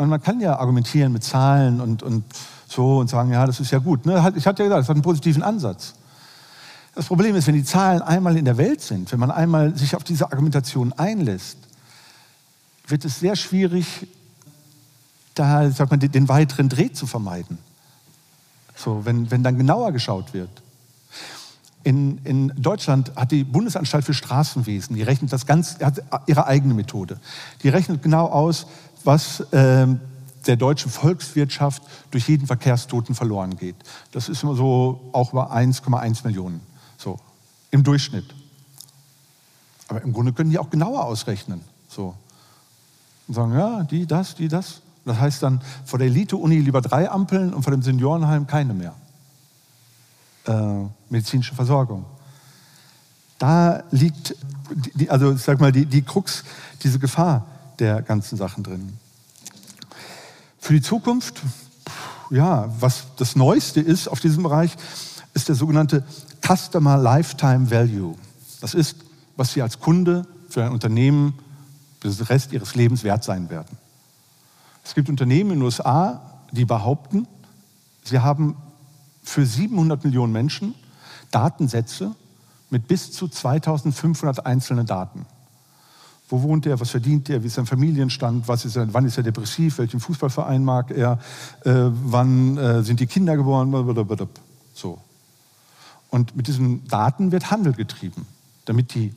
[0.00, 2.24] Man, man kann ja argumentieren mit Zahlen und, und
[2.66, 4.06] so und sagen, ja, das ist ja gut.
[4.06, 4.14] Ne?
[4.34, 5.94] Ich hatte ja gesagt, es hat einen positiven Ansatz.
[6.94, 9.94] Das Problem ist, wenn die Zahlen einmal in der Welt sind, wenn man einmal sich
[9.94, 11.58] auf diese Argumentation einlässt,
[12.86, 14.08] wird es sehr schwierig,
[15.34, 17.58] da sagt man, den weiteren Dreh zu vermeiden.
[18.74, 20.50] So, wenn, wenn dann genauer geschaut wird.
[21.82, 26.74] In, in Deutschland hat die Bundesanstalt für Straßenwesen, die rechnet das ganz, hat ihre eigene
[26.74, 27.18] Methode.
[27.62, 28.66] Die rechnet genau aus,
[29.04, 29.86] was äh,
[30.46, 33.76] der deutschen Volkswirtschaft durch jeden Verkehrstoten verloren geht.
[34.12, 36.60] Das ist immer so auch über 1,1 Millionen,
[36.96, 37.18] so
[37.70, 38.34] im Durchschnitt.
[39.88, 41.62] Aber im Grunde können die auch genauer ausrechnen.
[41.88, 42.14] So.
[43.26, 44.82] Und sagen, ja, die, das, die, das.
[45.04, 48.94] Das heißt dann, vor der Elite-Uni lieber drei Ampeln und vor dem Seniorenheim keine mehr.
[50.46, 52.04] Äh, medizinische Versorgung.
[53.38, 54.36] Da liegt,
[54.94, 56.44] die, also ich sag mal, die, die Krux,
[56.82, 57.46] diese Gefahr
[57.80, 58.92] der ganzen Sachen drin.
[60.58, 61.40] Für die Zukunft,
[62.30, 64.76] ja, was das Neueste ist auf diesem Bereich,
[65.34, 66.04] ist der sogenannte
[66.46, 68.14] Customer Lifetime Value.
[68.60, 68.96] Das ist,
[69.36, 71.34] was Sie als Kunde für ein Unternehmen
[72.00, 73.78] für den Rest Ihres Lebens wert sein werden.
[74.84, 76.20] Es gibt Unternehmen in den USA,
[76.52, 77.26] die behaupten,
[78.02, 78.56] sie haben
[79.22, 80.74] für 700 Millionen Menschen
[81.30, 82.14] Datensätze
[82.70, 85.26] mit bis zu 2500 einzelnen Daten.
[86.30, 86.78] Wo wohnt er?
[86.78, 87.42] Was verdient er?
[87.42, 88.46] Wie ist sein Familienstand?
[88.46, 89.78] Was ist er, wann ist er depressiv?
[89.78, 91.18] Welchen Fußballverein mag er?
[91.64, 93.72] Äh, wann äh, sind die Kinder geboren?
[94.72, 94.98] So.
[96.08, 98.26] Und mit diesen Daten wird Handel getrieben,
[98.64, 99.12] damit die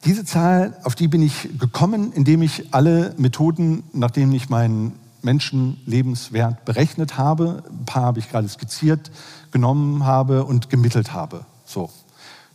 [0.06, 5.01] Diese Zahl, auf die bin ich gekommen, indem ich alle Methoden, nach denen ich meinen
[5.24, 9.10] Menschenlebenswert berechnet habe, ein paar habe ich gerade skizziert,
[9.50, 11.44] genommen habe und gemittelt habe.
[11.64, 11.90] So.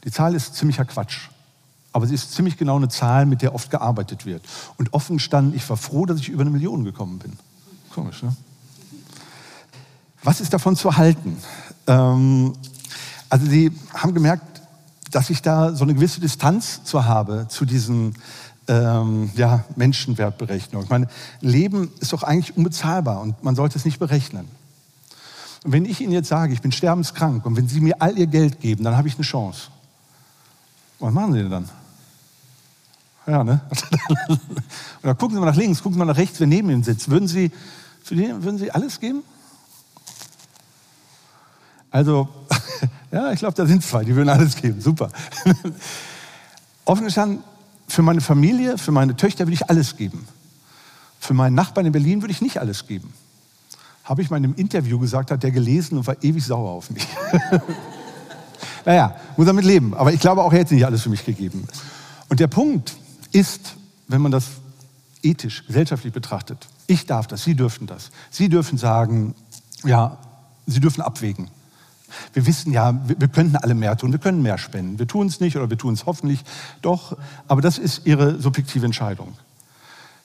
[0.04, 1.30] Die Zahl ist ziemlicher Quatsch.
[1.94, 4.44] Aber sie ist ziemlich genau eine Zahl, mit der oft gearbeitet wird.
[4.78, 7.34] Und offen stand, ich war froh, dass ich über eine Million gekommen bin.
[7.94, 8.36] Komisch, ne?
[10.24, 11.38] Was ist davon zu halten?
[11.88, 12.54] Ähm,
[13.30, 14.62] also Sie haben gemerkt,
[15.12, 18.14] dass ich da so eine gewisse Distanz zu habe zu diesen
[18.68, 20.86] ähm, ja, Menschenwertberechnungen.
[20.86, 21.08] Ich meine,
[21.42, 24.48] Leben ist doch eigentlich unbezahlbar und man sollte es nicht berechnen.
[25.64, 28.28] Und wenn ich Ihnen jetzt sage, ich bin sterbenskrank und wenn Sie mir all Ihr
[28.28, 29.70] Geld geben, dann habe ich eine Chance.
[31.00, 31.70] Was machen Sie denn dann?
[33.26, 33.60] Ja, ne?
[35.04, 37.10] Oder gucken Sie mal nach links, gucken Sie mal nach rechts, wer neben Ihnen sitzt.
[37.10, 37.52] Würden Sie,
[38.04, 39.24] für den, würden Sie alles geben?
[41.92, 42.30] Also,
[43.12, 44.80] ja, ich glaube, da sind zwei, die würden alles geben.
[44.80, 45.10] Super.
[46.86, 47.44] Offen gestanden,
[47.88, 50.28] für meine Familie, für meine Töchter würde ich alles geben.
[51.20, 53.14] Für meinen Nachbarn in Berlin würde ich nicht alles geben.
[54.04, 56.90] Habe ich mal in einem Interview gesagt, hat der gelesen und war ewig sauer auf
[56.92, 57.08] mich.
[58.86, 59.94] naja, muss damit leben.
[59.94, 61.68] Aber ich glaube, auch er hätte nicht alles für mich gegeben.
[62.30, 62.96] Und der Punkt
[63.32, 63.76] ist,
[64.08, 64.46] wenn man das
[65.24, 68.12] ethisch, gesellschaftlich betrachtet, ich darf das, Sie dürfen das.
[68.30, 69.36] Sie dürfen sagen,
[69.84, 70.18] ja,
[70.66, 71.50] Sie dürfen abwägen.
[72.34, 75.00] Wir wissen ja, wir, könnten alle mehr tun, wir können mehr spenden.
[75.00, 76.44] Wir tun es nicht oder wir tun es hoffentlich
[76.82, 79.38] doch, aber das ist Ihre subjektive Entscheidung.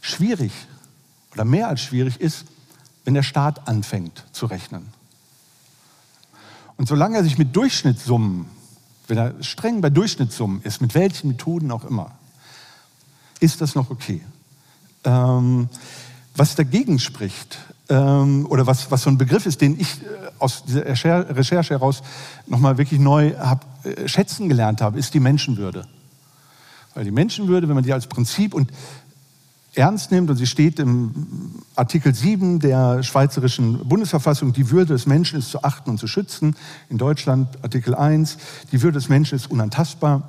[0.01, 0.53] Schwierig
[1.33, 2.45] oder mehr als schwierig ist,
[3.05, 4.87] wenn der Staat anfängt zu rechnen.
[6.77, 8.47] Und solange er sich mit Durchschnittssummen,
[9.09, 12.13] wenn er streng bei Durchschnittssummen ist, mit welchen Methoden auch immer,
[13.41, 14.23] ist das noch okay.
[15.05, 15.69] Ähm,
[16.37, 17.59] was dagegen spricht,
[17.89, 20.85] ähm, oder was, was so ein Begriff ist, den ich äh, aus dieser
[21.37, 22.03] Recherche heraus
[22.47, 25.87] nochmal wirklich neu hab, äh, schätzen gelernt habe, ist die Menschenwürde.
[26.95, 28.71] Weil die Menschenwürde, wenn man die als Prinzip und
[29.75, 35.39] ernst nimmt, und sie steht im Artikel 7 der Schweizerischen Bundesverfassung, die Würde des Menschen
[35.39, 36.57] ist zu achten und zu schützen.
[36.91, 38.37] In Deutschland Artikel 1,
[38.71, 40.29] die Würde des Menschen ist unantastbar.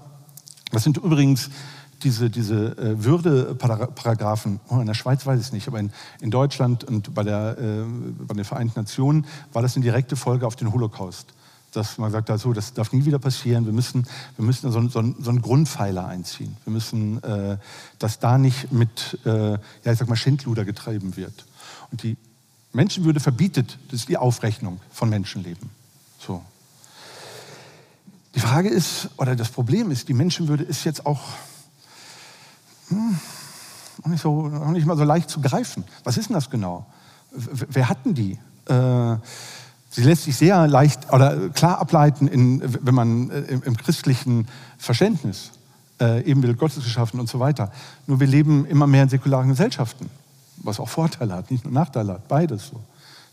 [0.71, 1.49] Das sind übrigens
[2.03, 5.91] diese, diese äh, Würdeparagraphen, oh, in der Schweiz weiß ich es nicht, aber in,
[6.21, 7.83] in Deutschland und bei, der, äh,
[8.25, 11.27] bei den Vereinten Nationen war das eine direkte Folge auf den Holocaust.
[11.71, 14.05] Dass man sagt, also, das darf nie wieder passieren, wir müssen,
[14.37, 16.55] wir müssen so, so, so einen Grundpfeiler einziehen.
[16.65, 17.57] Wir müssen, äh,
[17.97, 19.59] dass da nicht mit, äh, ja,
[19.91, 21.45] ich sag mal, Schindluder getrieben wird.
[21.91, 22.15] Und die
[22.73, 25.69] Menschenwürde verbietet, das ist die Aufrechnung von Menschenleben.
[26.19, 26.43] So.
[28.35, 31.21] Die Frage ist, oder das Problem ist, die Menschenwürde ist jetzt auch
[32.89, 33.19] hm,
[34.05, 35.83] nicht so, nicht mal so leicht zu greifen.
[36.03, 36.85] Was ist denn das genau?
[37.31, 38.37] Wer hatten die?
[38.65, 39.15] Äh,
[39.89, 44.47] sie lässt sich sehr leicht oder klar ableiten, in, wenn man äh, im, im, christlichen
[44.77, 45.51] Verständnis,
[45.99, 47.71] äh, Ebenbild Gottes geschaffen und so weiter.
[48.07, 50.09] Nur wir leben immer mehr in säkularen Gesellschaften,
[50.57, 52.79] was auch Vorteile hat, nicht nur Nachteile hat, beides so.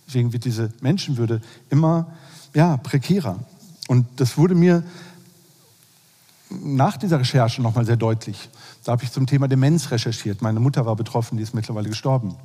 [0.07, 2.07] Deswegen wird diese Menschenwürde immer
[2.55, 3.38] ja, prekärer.
[3.86, 4.82] Und das wurde mir
[6.51, 8.48] nach dieser Recherche nochmal sehr deutlich.
[8.84, 10.42] Da habe ich zum Thema Demenz recherchiert.
[10.42, 12.36] Meine Mutter war betroffen, die ist mittlerweile gestorben.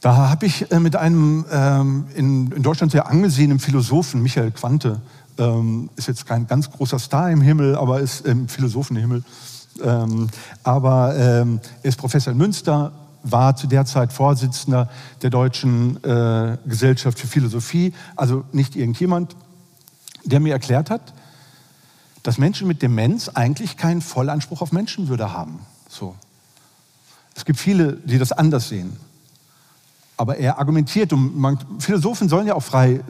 [0.00, 5.00] Da habe ich äh, mit einem ähm, in, in, Deutschland sehr angesehenen Philosophen, Michael Quante,
[5.38, 9.24] ähm, ist jetzt kein ganz großer Star im Himmel, aber ist im Philosophenhimmel.
[9.82, 10.28] Ähm,
[10.62, 14.90] aber ähm, er ist Professor in Münster, war zu der Zeit Vorsitzender
[15.22, 19.34] der Deutschen äh, Gesellschaft für Philosophie, also nicht irgendjemand,
[20.24, 21.14] der mir erklärt hat,
[22.24, 25.60] dass Menschen mit Demenz eigentlich keinen Vollanspruch auf Menschenwürde haben.
[25.88, 26.16] So.
[27.36, 28.96] Es gibt viele, die das anders sehen.
[30.16, 33.00] Aber er argumentiert, und man, Philosophen sollen ja auch frei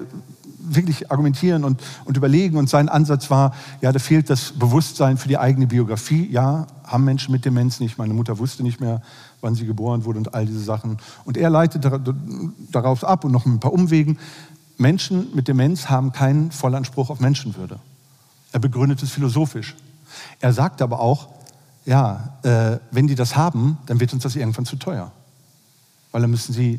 [0.59, 2.57] wirklich argumentieren und, und überlegen.
[2.57, 6.29] Und sein Ansatz war, ja, da fehlt das Bewusstsein für die eigene Biografie.
[6.31, 7.99] Ja, haben Menschen mit Demenz nicht.
[7.99, 9.01] Meine Mutter wusste nicht mehr,
[9.43, 10.97] wann sie geboren wurde und all diese Sachen.
[11.25, 11.87] Und er leitet
[12.73, 14.19] darauf ab und noch ein paar Umwegen.
[14.77, 17.79] Menschen mit Demenz haben keinen Vollanspruch auf Menschenwürde.
[18.55, 19.75] Er begründet es philosophisch.
[20.41, 21.29] Er sagt aber auch,
[21.85, 25.11] ja, äh, wenn die das haben, dann wird uns das irgendwann zu teuer.
[26.13, 26.79] Weil dann müssen sie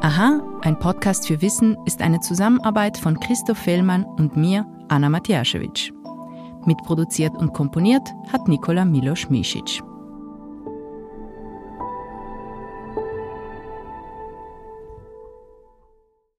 [0.00, 5.92] Aha, ein Podcast für Wissen ist eine Zusammenarbeit von Christoph Fellmann und mir, Anna Matjaschewitsch.
[6.66, 9.84] Mitproduziert und komponiert hat Nikola Milos Misic.